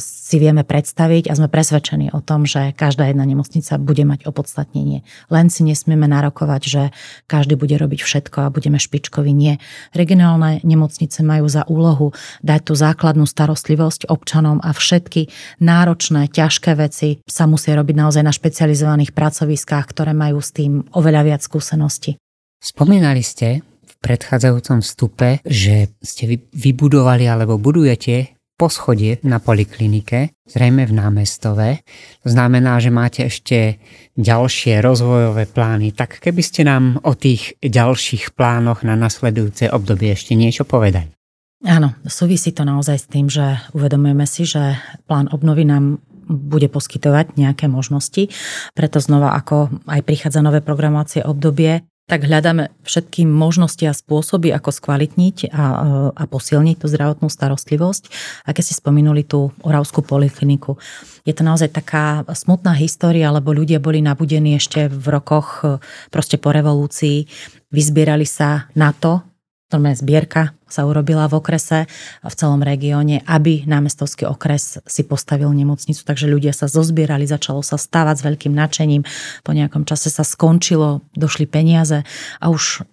si 0.00 0.36
vieme 0.40 0.64
predstaviť 0.64 1.28
a 1.28 1.36
sme 1.36 1.52
presvedčení 1.52 2.10
o 2.10 2.24
tom, 2.24 2.48
že 2.48 2.72
každá 2.74 3.06
jedna 3.06 3.28
nemocnica 3.28 3.76
bude 3.78 4.02
mať 4.08 4.24
opodstatnenie. 4.24 5.04
Len 5.28 5.46
si 5.52 5.62
nesmieme 5.62 6.08
narokovať, 6.08 6.62
že 6.64 6.82
každý 7.28 7.60
bude 7.60 7.76
robiť 7.76 8.00
všetko 8.00 8.48
a 8.48 8.52
budeme 8.52 8.80
špičkovi. 8.80 9.30
Nie. 9.30 9.60
Regionálne 9.92 10.64
nemocnice 10.64 11.20
majú 11.20 11.46
za 11.46 11.68
úlohu 11.68 12.16
dať 12.40 12.60
tú 12.66 12.74
základnú 12.74 13.28
starostlivosť 13.28 14.08
občanom 14.08 14.58
a 14.64 14.72
všetky 14.72 15.28
náročné, 15.60 16.32
ťažké 16.32 16.72
veci 16.74 17.20
sa 17.28 17.44
musia 17.44 17.76
robiť 17.76 17.94
naozaj 17.94 18.22
na 18.24 18.32
špecializovaných 18.32 19.12
pracoviskách, 19.12 19.84
ktoré 19.92 20.16
majú 20.16 20.40
s 20.40 20.56
tým 20.56 20.88
oveľa 20.96 21.22
viac 21.22 21.40
skúseností. 21.44 22.16
Spomínali 22.58 23.22
ste 23.22 23.62
predchádzajúcom 24.00 24.78
vstupe, 24.80 25.28
že 25.42 25.90
ste 26.02 26.40
vybudovali 26.54 27.26
alebo 27.26 27.58
budujete 27.58 28.38
poschodie 28.58 29.22
na 29.22 29.38
poliklinike, 29.38 30.34
zrejme 30.42 30.82
v 30.90 30.92
námestove. 30.98 31.78
To 32.26 32.28
znamená, 32.28 32.82
že 32.82 32.90
máte 32.90 33.30
ešte 33.30 33.78
ďalšie 34.18 34.82
rozvojové 34.82 35.46
plány. 35.46 35.94
Tak 35.94 36.18
keby 36.18 36.42
ste 36.42 36.66
nám 36.66 36.98
o 37.06 37.14
tých 37.14 37.54
ďalších 37.62 38.34
plánoch 38.34 38.82
na 38.82 38.98
nasledujúce 38.98 39.70
obdobie 39.70 40.10
ešte 40.10 40.34
niečo 40.34 40.66
povedali. 40.66 41.14
Áno, 41.66 41.94
súvisí 42.06 42.50
to 42.50 42.66
naozaj 42.66 42.98
s 42.98 43.06
tým, 43.06 43.30
že 43.30 43.62
uvedomujeme 43.74 44.26
si, 44.26 44.42
že 44.46 44.78
plán 45.06 45.30
obnovy 45.30 45.62
nám 45.62 46.02
bude 46.28 46.68
poskytovať 46.68 47.40
nejaké 47.40 47.66
možnosti. 47.72 48.28
Preto 48.76 49.00
znova, 49.00 49.32
ako 49.38 49.82
aj 49.88 50.04
prichádza 50.04 50.44
nové 50.44 50.60
programovacie 50.60 51.24
obdobie, 51.24 51.88
tak 52.08 52.24
hľadáme 52.24 52.72
všetky 52.88 53.28
možnosti 53.28 53.84
a 53.84 53.92
spôsoby, 53.92 54.48
ako 54.50 54.72
skvalitniť 54.72 55.52
a, 55.52 55.64
a 56.16 56.22
posilniť 56.24 56.76
tú 56.80 56.88
zdravotnú 56.88 57.28
starostlivosť. 57.28 58.02
A 58.48 58.56
keď 58.56 58.62
ste 58.64 58.80
spomenuli 58.80 59.28
tú 59.28 59.52
Oravskú 59.60 60.00
polikliniku, 60.00 60.80
je 61.28 61.36
to 61.36 61.44
naozaj 61.44 61.68
taká 61.68 62.24
smutná 62.32 62.72
história, 62.80 63.28
lebo 63.28 63.52
ľudia 63.52 63.78
boli 63.78 64.00
nabudení 64.00 64.56
ešte 64.56 64.88
v 64.88 65.06
rokoch 65.12 65.62
proste 66.08 66.40
po 66.40 66.50
revolúcii, 66.50 67.28
vyzbierali 67.68 68.24
sa 68.24 68.72
na 68.72 68.96
to, 68.96 69.20
normálne 69.68 70.00
zbierka 70.00 70.57
sa 70.68 70.84
urobila 70.84 71.26
v 71.28 71.40
okrese 71.40 71.88
v 72.22 72.34
celom 72.34 72.60
regióne, 72.60 73.24
aby 73.24 73.64
námestovský 73.64 74.28
okres 74.28 74.80
si 74.84 75.02
postavil 75.04 75.50
nemocnicu. 75.52 76.04
Takže 76.04 76.28
ľudia 76.28 76.52
sa 76.52 76.68
zozbierali, 76.70 77.24
začalo 77.24 77.64
sa 77.64 77.80
stávať 77.80 78.22
s 78.22 78.26
veľkým 78.28 78.52
nadšením. 78.54 79.02
Po 79.42 79.52
nejakom 79.56 79.88
čase 79.88 80.12
sa 80.12 80.22
skončilo, 80.22 81.02
došli 81.16 81.48
peniaze 81.48 82.04
a 82.38 82.46
už 82.52 82.84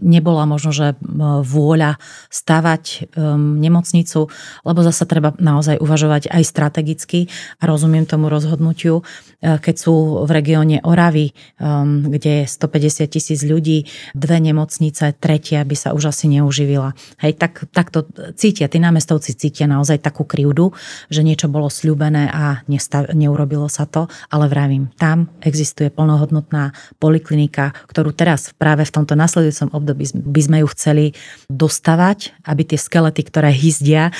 nebola 0.00 0.44
možno, 0.44 0.70
že 0.70 0.94
vôľa 1.42 1.96
stavať 2.28 3.12
um, 3.16 3.58
nemocnicu, 3.58 4.28
lebo 4.62 4.80
zase 4.84 5.04
treba 5.08 5.34
naozaj 5.40 5.80
uvažovať 5.80 6.28
aj 6.30 6.42
strategicky 6.44 7.26
a 7.58 7.66
rozumiem 7.66 8.04
tomu 8.04 8.28
rozhodnutiu, 8.28 9.02
e, 9.40 9.58
keď 9.58 9.74
sú 9.74 10.24
v 10.26 10.30
regióne 10.30 10.76
Oravy, 10.84 11.32
um, 11.58 12.06
kde 12.06 12.44
je 12.44 12.50
150 12.50 13.08
tisíc 13.08 13.40
ľudí, 13.42 13.88
dve 14.12 14.38
nemocnice, 14.38 15.16
tretia 15.18 15.64
by 15.64 15.76
sa 15.76 15.94
už 15.96 16.12
asi 16.12 16.28
neuživila 16.28 16.92
Hej, 17.22 17.38
tak, 17.38 17.70
tak 17.70 17.94
to 17.94 18.02
cítia, 18.34 18.66
tí 18.66 18.82
námestovci 18.82 19.38
cítia 19.38 19.70
naozaj 19.70 20.02
takú 20.02 20.26
krivdu, 20.26 20.74
že 21.06 21.22
niečo 21.22 21.46
bolo 21.46 21.70
sľubené 21.70 22.26
a 22.26 22.66
nestav, 22.66 23.14
neurobilo 23.14 23.70
sa 23.70 23.86
to, 23.86 24.10
ale 24.26 24.50
vravím, 24.50 24.90
tam 24.98 25.30
existuje 25.38 25.94
plnohodnotná 25.94 26.74
poliklinika, 26.98 27.70
ktorú 27.86 28.10
teraz 28.10 28.50
práve 28.58 28.82
v 28.82 28.90
tomto 28.90 29.14
nasledujúcom 29.14 29.70
období 29.70 30.02
by 30.18 30.40
sme 30.42 30.56
ju 30.60 30.68
chceli 30.74 31.04
dostavať, 31.46 32.42
aby 32.42 32.62
tie 32.66 32.78
skelety, 32.82 33.22
ktoré 33.22 33.54
hyzdia 33.54 34.10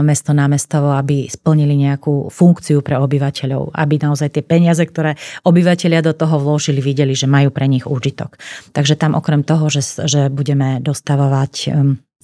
mesto 0.00 0.32
námestovo, 0.32 0.96
aby 0.96 1.28
splnili 1.28 1.76
nejakú 1.76 2.32
funkciu 2.32 2.80
pre 2.80 2.96
obyvateľov, 2.96 3.76
aby 3.76 4.00
naozaj 4.00 4.32
tie 4.32 4.40
peniaze, 4.40 4.80
ktoré 4.80 5.20
obyvateľia 5.44 6.00
do 6.00 6.16
toho 6.16 6.40
vložili, 6.40 6.80
videli, 6.80 7.12
že 7.12 7.28
majú 7.28 7.52
pre 7.52 7.68
nich 7.68 7.84
úžitok. 7.84 8.40
Takže 8.72 8.96
tam 8.96 9.12
okrem 9.12 9.44
toho, 9.44 9.68
že, 9.68 9.84
že 10.08 10.32
budeme 10.32 10.80
dostavovať 10.80 11.52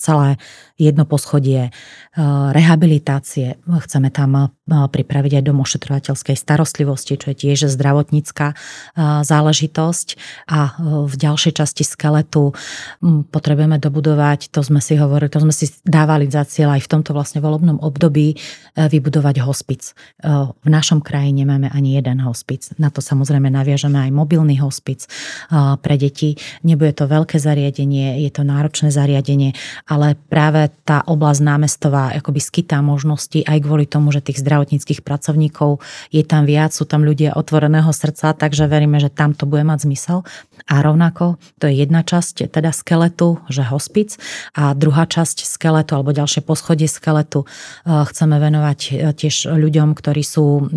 celé 0.03 0.43
jedno 0.75 1.07
poschodie 1.07 1.71
rehabilitácie. 2.53 3.63
Chceme 3.63 4.11
tam 4.11 4.51
pripraviť 4.67 5.33
aj 5.39 5.45
dom 5.47 5.63
ošetrovateľskej 5.63 6.35
starostlivosti, 6.35 7.15
čo 7.15 7.31
je 7.31 7.37
tiež 7.39 7.71
zdravotnícka 7.71 8.59
záležitosť. 9.23 10.09
A 10.51 10.75
v 11.07 11.15
ďalšej 11.15 11.53
časti 11.63 11.87
skeletu 11.87 12.51
potrebujeme 13.31 13.79
dobudovať, 13.79 14.51
to 14.51 14.67
sme 14.67 14.83
si 14.83 14.99
hovorili, 14.99 15.31
to 15.31 15.39
sme 15.39 15.55
si 15.55 15.71
dávali 15.87 16.27
za 16.27 16.43
cieľ 16.43 16.75
aj 16.75 16.83
v 16.83 16.91
tomto 16.99 17.15
vlastne 17.15 17.39
volebnom 17.39 17.79
období, 17.79 18.35
vybudovať 18.75 19.39
hospic. 19.47 19.95
V 20.27 20.69
našom 20.69 20.99
kraji 20.99 21.31
nemáme 21.31 21.71
ani 21.71 21.95
jeden 21.95 22.19
hospic. 22.27 22.75
Na 22.83 22.91
to 22.91 22.99
samozrejme 22.99 23.47
naviažeme 23.49 24.03
aj 24.03 24.11
mobilný 24.11 24.59
hospic 24.59 25.07
pre 25.79 25.95
deti. 25.95 26.35
Nebude 26.67 26.91
to 26.91 27.07
veľké 27.07 27.39
zariadenie, 27.39 28.19
je 28.27 28.31
to 28.35 28.43
náročné 28.43 28.91
zariadenie, 28.91 29.55
ale 29.93 30.17
práve 30.17 30.73
tá 30.89 31.05
oblasť 31.05 31.41
námestová 31.45 32.17
akoby 32.17 32.41
skytá 32.41 32.81
možnosti 32.81 33.45
aj 33.45 33.61
kvôli 33.61 33.85
tomu, 33.85 34.09
že 34.09 34.25
tých 34.25 34.41
zdravotníckých 34.41 35.05
pracovníkov 35.05 35.85
je 36.09 36.25
tam 36.25 36.49
viac, 36.49 36.73
sú 36.73 36.89
tam 36.89 37.05
ľudia 37.05 37.37
otvoreného 37.37 37.93
srdca, 37.93 38.33
takže 38.33 38.65
veríme, 38.73 38.97
že 38.97 39.13
tam 39.13 39.37
to 39.37 39.45
bude 39.45 39.69
mať 39.69 39.85
zmysel. 39.85 40.25
A 40.65 40.81
rovnako 40.81 41.37
to 41.61 41.69
je 41.69 41.85
jedna 41.85 42.01
časť 42.01 42.49
teda 42.49 42.73
skeletu, 42.73 43.37
že 43.53 43.69
hospic 43.69 44.17
a 44.57 44.73
druhá 44.73 45.05
časť 45.05 45.45
skeletu 45.45 45.93
alebo 45.93 46.17
ďalšie 46.17 46.41
poschodie 46.41 46.89
skeletu 46.89 47.45
chceme 47.85 48.41
venovať 48.41 49.13
tiež 49.13 49.53
ľuďom, 49.53 49.93
ktorí 49.93 50.25
sú 50.25 50.73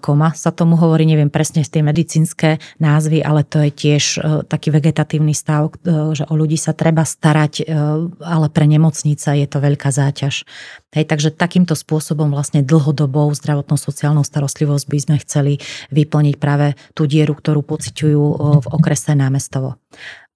koma 0.00 0.36
sa 0.36 0.52
tomu 0.52 0.76
hovorí, 0.76 1.08
neviem 1.08 1.32
presne 1.32 1.64
z 1.64 1.80
tie 1.80 1.82
medicínske 1.82 2.60
názvy, 2.76 3.24
ale 3.24 3.48
to 3.48 3.64
je 3.64 3.70
tiež 3.72 4.04
e, 4.04 4.44
taký 4.44 4.68
vegetatívny 4.68 5.32
stav, 5.32 5.72
e, 5.72 6.12
že 6.12 6.28
o 6.28 6.36
ľudí 6.36 6.60
sa 6.60 6.76
treba 6.76 7.08
starať, 7.08 7.52
e, 7.60 7.72
ale 8.20 8.52
pre 8.52 8.68
nemocnice 8.68 9.40
je 9.40 9.48
to 9.48 9.58
veľká 9.64 9.88
záťaž. 9.88 10.44
Hej, 10.92 11.04
takže 11.08 11.32
takýmto 11.32 11.72
spôsobom 11.72 12.28
vlastne 12.28 12.60
dlhodobou 12.60 13.32
zdravotnou 13.32 13.80
sociálnou 13.80 14.24
starostlivosť 14.24 14.84
by 14.84 14.98
sme 15.00 15.16
chceli 15.24 15.52
vyplniť 15.96 16.36
práve 16.36 16.76
tú 16.92 17.08
dieru, 17.08 17.32
ktorú 17.32 17.64
pociťujú 17.64 18.22
v 18.60 18.66
okrese 18.68 19.16
námestovo. 19.16 19.80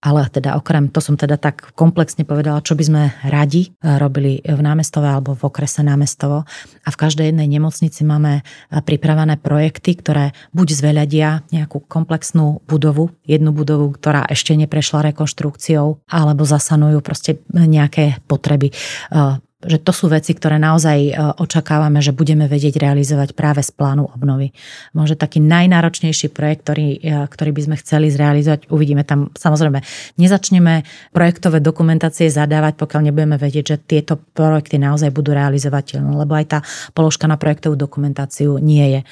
Ale 0.02 0.26
teda 0.26 0.58
okrem, 0.58 0.90
to 0.90 0.98
som 0.98 1.14
teda 1.14 1.38
tak 1.38 1.70
komplexne 1.78 2.26
povedala, 2.26 2.58
čo 2.58 2.74
by 2.74 2.84
sme 2.84 3.02
radi 3.22 3.70
e, 3.70 3.96
robili 4.02 4.42
v 4.42 4.58
námestove 4.58 5.06
alebo 5.06 5.38
v 5.38 5.46
okrese 5.46 5.86
námestovo. 5.86 6.42
A 6.82 6.88
v 6.90 7.00
každej 7.00 7.30
jednej 7.30 7.46
nemocnici 7.46 8.02
máme 8.02 8.42
e, 8.42 8.82
pripravené 8.82 9.38
projekty, 9.38 9.94
ktoré 9.94 10.34
buď 10.50 10.68
zveľadia 10.74 11.46
nejakú 11.54 11.86
komplexnú 11.86 12.66
budovu, 12.66 13.14
jednu 13.22 13.54
budovu, 13.54 13.94
ktorá 13.94 14.26
ešte 14.26 14.58
neprešla 14.58 15.14
rekonštrukciou, 15.14 16.02
alebo 16.10 16.42
zasanujú 16.42 16.98
proste 16.98 17.38
nejaké 17.54 18.18
potreby 18.26 18.74
e, 18.74 19.38
že 19.62 19.79
to 19.79 19.94
sú 19.94 20.11
veci, 20.11 20.35
ktoré 20.35 20.59
naozaj 20.59 20.98
e, 20.98 21.12
očakávame, 21.38 22.03
že 22.03 22.11
budeme 22.11 22.51
vedieť 22.51 22.83
realizovať 22.83 23.38
práve 23.38 23.62
z 23.62 23.70
plánu 23.70 24.11
obnovy. 24.11 24.51
Možno 24.92 25.14
taký 25.14 25.38
najnáročnejší 25.38 26.35
projekt, 26.35 26.66
ktorý, 26.66 26.98
e, 26.98 27.27
ktorý 27.31 27.51
by 27.55 27.62
sme 27.70 27.77
chceli 27.79 28.11
zrealizovať, 28.11 28.66
uvidíme 28.68 29.07
tam, 29.07 29.31
samozrejme, 29.33 29.79
nezačneme 30.18 30.83
projektové 31.14 31.62
dokumentácie 31.62 32.27
zadávať, 32.27 32.75
pokiaľ 32.79 33.01
nebudeme 33.11 33.37
vedieť, 33.38 33.64
že 33.64 33.77
tieto 33.79 34.18
projekty 34.18 34.83
naozaj 34.83 35.14
budú 35.14 35.31
realizovateľné, 35.33 36.11
lebo 36.11 36.35
aj 36.35 36.46
tá 36.51 36.59
položka 36.92 37.31
na 37.31 37.38
projektovú 37.38 37.79
dokumentáciu 37.79 38.59
nie 38.59 38.98
je 38.98 39.01
e, 39.01 39.07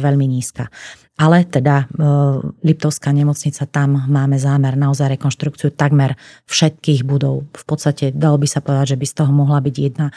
veľmi 0.00 0.24
nízka. 0.24 0.72
Ale 1.14 1.46
teda 1.46 1.86
e, 1.86 2.04
Liptovská 2.66 3.14
nemocnica, 3.14 3.70
tam 3.70 4.10
máme 4.10 4.34
zámer 4.34 4.74
naozaj 4.74 5.14
rekonštrukciu 5.14 5.70
takmer 5.70 6.18
všetkých 6.50 7.06
budov. 7.06 7.46
V 7.54 7.64
podstate 7.64 8.10
dalo 8.10 8.34
by 8.34 8.50
sa 8.50 8.58
povedať, 8.58 8.94
že 8.94 9.00
by 9.00 9.06
z 9.06 9.14
toho 9.22 9.30
mohla 9.30 9.62
byť 9.62 9.74
jedna 9.78 10.10
e, 10.10 10.14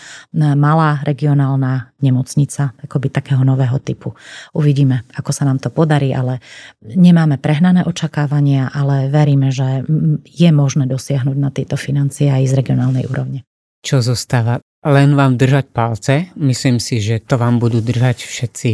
malá 0.58 0.98
regionálna 1.06 1.94
nemocnica, 2.02 2.74
akoby 2.82 3.14
takého 3.14 3.46
nového 3.46 3.78
typu. 3.78 4.18
Uvidíme, 4.58 5.06
ako 5.14 5.30
sa 5.30 5.46
nám 5.46 5.62
to 5.62 5.70
podarí, 5.70 6.18
ale 6.18 6.42
nemáme 6.82 7.38
prehnané 7.38 7.86
očakávania, 7.86 8.74
ale 8.74 9.14
veríme, 9.14 9.54
že 9.54 9.86
je 10.26 10.50
možné 10.50 10.90
dosiahnuť 10.90 11.38
na 11.38 11.54
tieto 11.54 11.78
financie 11.78 12.34
aj 12.34 12.50
z 12.50 12.54
regionálnej 12.58 13.06
úrovne. 13.06 13.46
Čo 13.86 14.02
zostáva? 14.02 14.66
Len 14.86 15.18
vám 15.18 15.42
držať 15.42 15.74
palce. 15.74 16.30
Myslím 16.38 16.78
si, 16.78 17.02
že 17.02 17.24
to 17.24 17.42
vám 17.42 17.58
budú 17.58 17.82
držať 17.82 18.26
všetci 18.26 18.72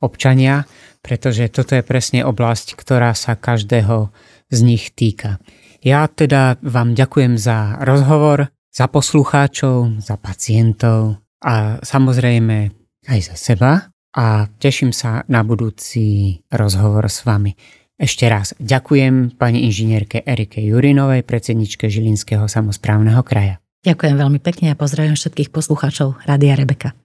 občania 0.00 0.64
pretože 1.02 1.50
toto 1.50 1.74
je 1.74 1.82
presne 1.82 2.22
oblasť, 2.22 2.78
ktorá 2.78 3.12
sa 3.12 3.34
každého 3.34 4.14
z 4.48 4.58
nich 4.62 4.94
týka. 4.94 5.42
Ja 5.82 6.06
teda 6.06 6.62
vám 6.62 6.94
ďakujem 6.94 7.34
za 7.34 7.82
rozhovor, 7.82 8.54
za 8.70 8.86
poslucháčov, 8.86 9.98
za 9.98 10.14
pacientov 10.14 11.18
a 11.42 11.82
samozrejme 11.82 12.70
aj 13.10 13.20
za 13.20 13.34
seba 13.34 13.90
a 14.14 14.46
teším 14.62 14.94
sa 14.94 15.26
na 15.26 15.42
budúci 15.42 16.38
rozhovor 16.54 17.10
s 17.10 17.26
vami. 17.26 17.58
Ešte 17.98 18.30
raz 18.30 18.54
ďakujem 18.62 19.34
pani 19.34 19.66
inžinierke 19.66 20.22
Erike 20.22 20.62
Jurinovej, 20.62 21.26
predsedničke 21.26 21.90
Žilinského 21.90 22.46
samozprávneho 22.46 23.26
kraja. 23.26 23.61
Ďakujem 23.82 24.14
veľmi 24.14 24.38
pekne 24.38 24.70
a 24.70 24.78
pozdravím 24.78 25.18
všetkých 25.18 25.50
poslucháčov 25.50 26.22
Rádia 26.22 26.54
Rebeka. 26.54 27.01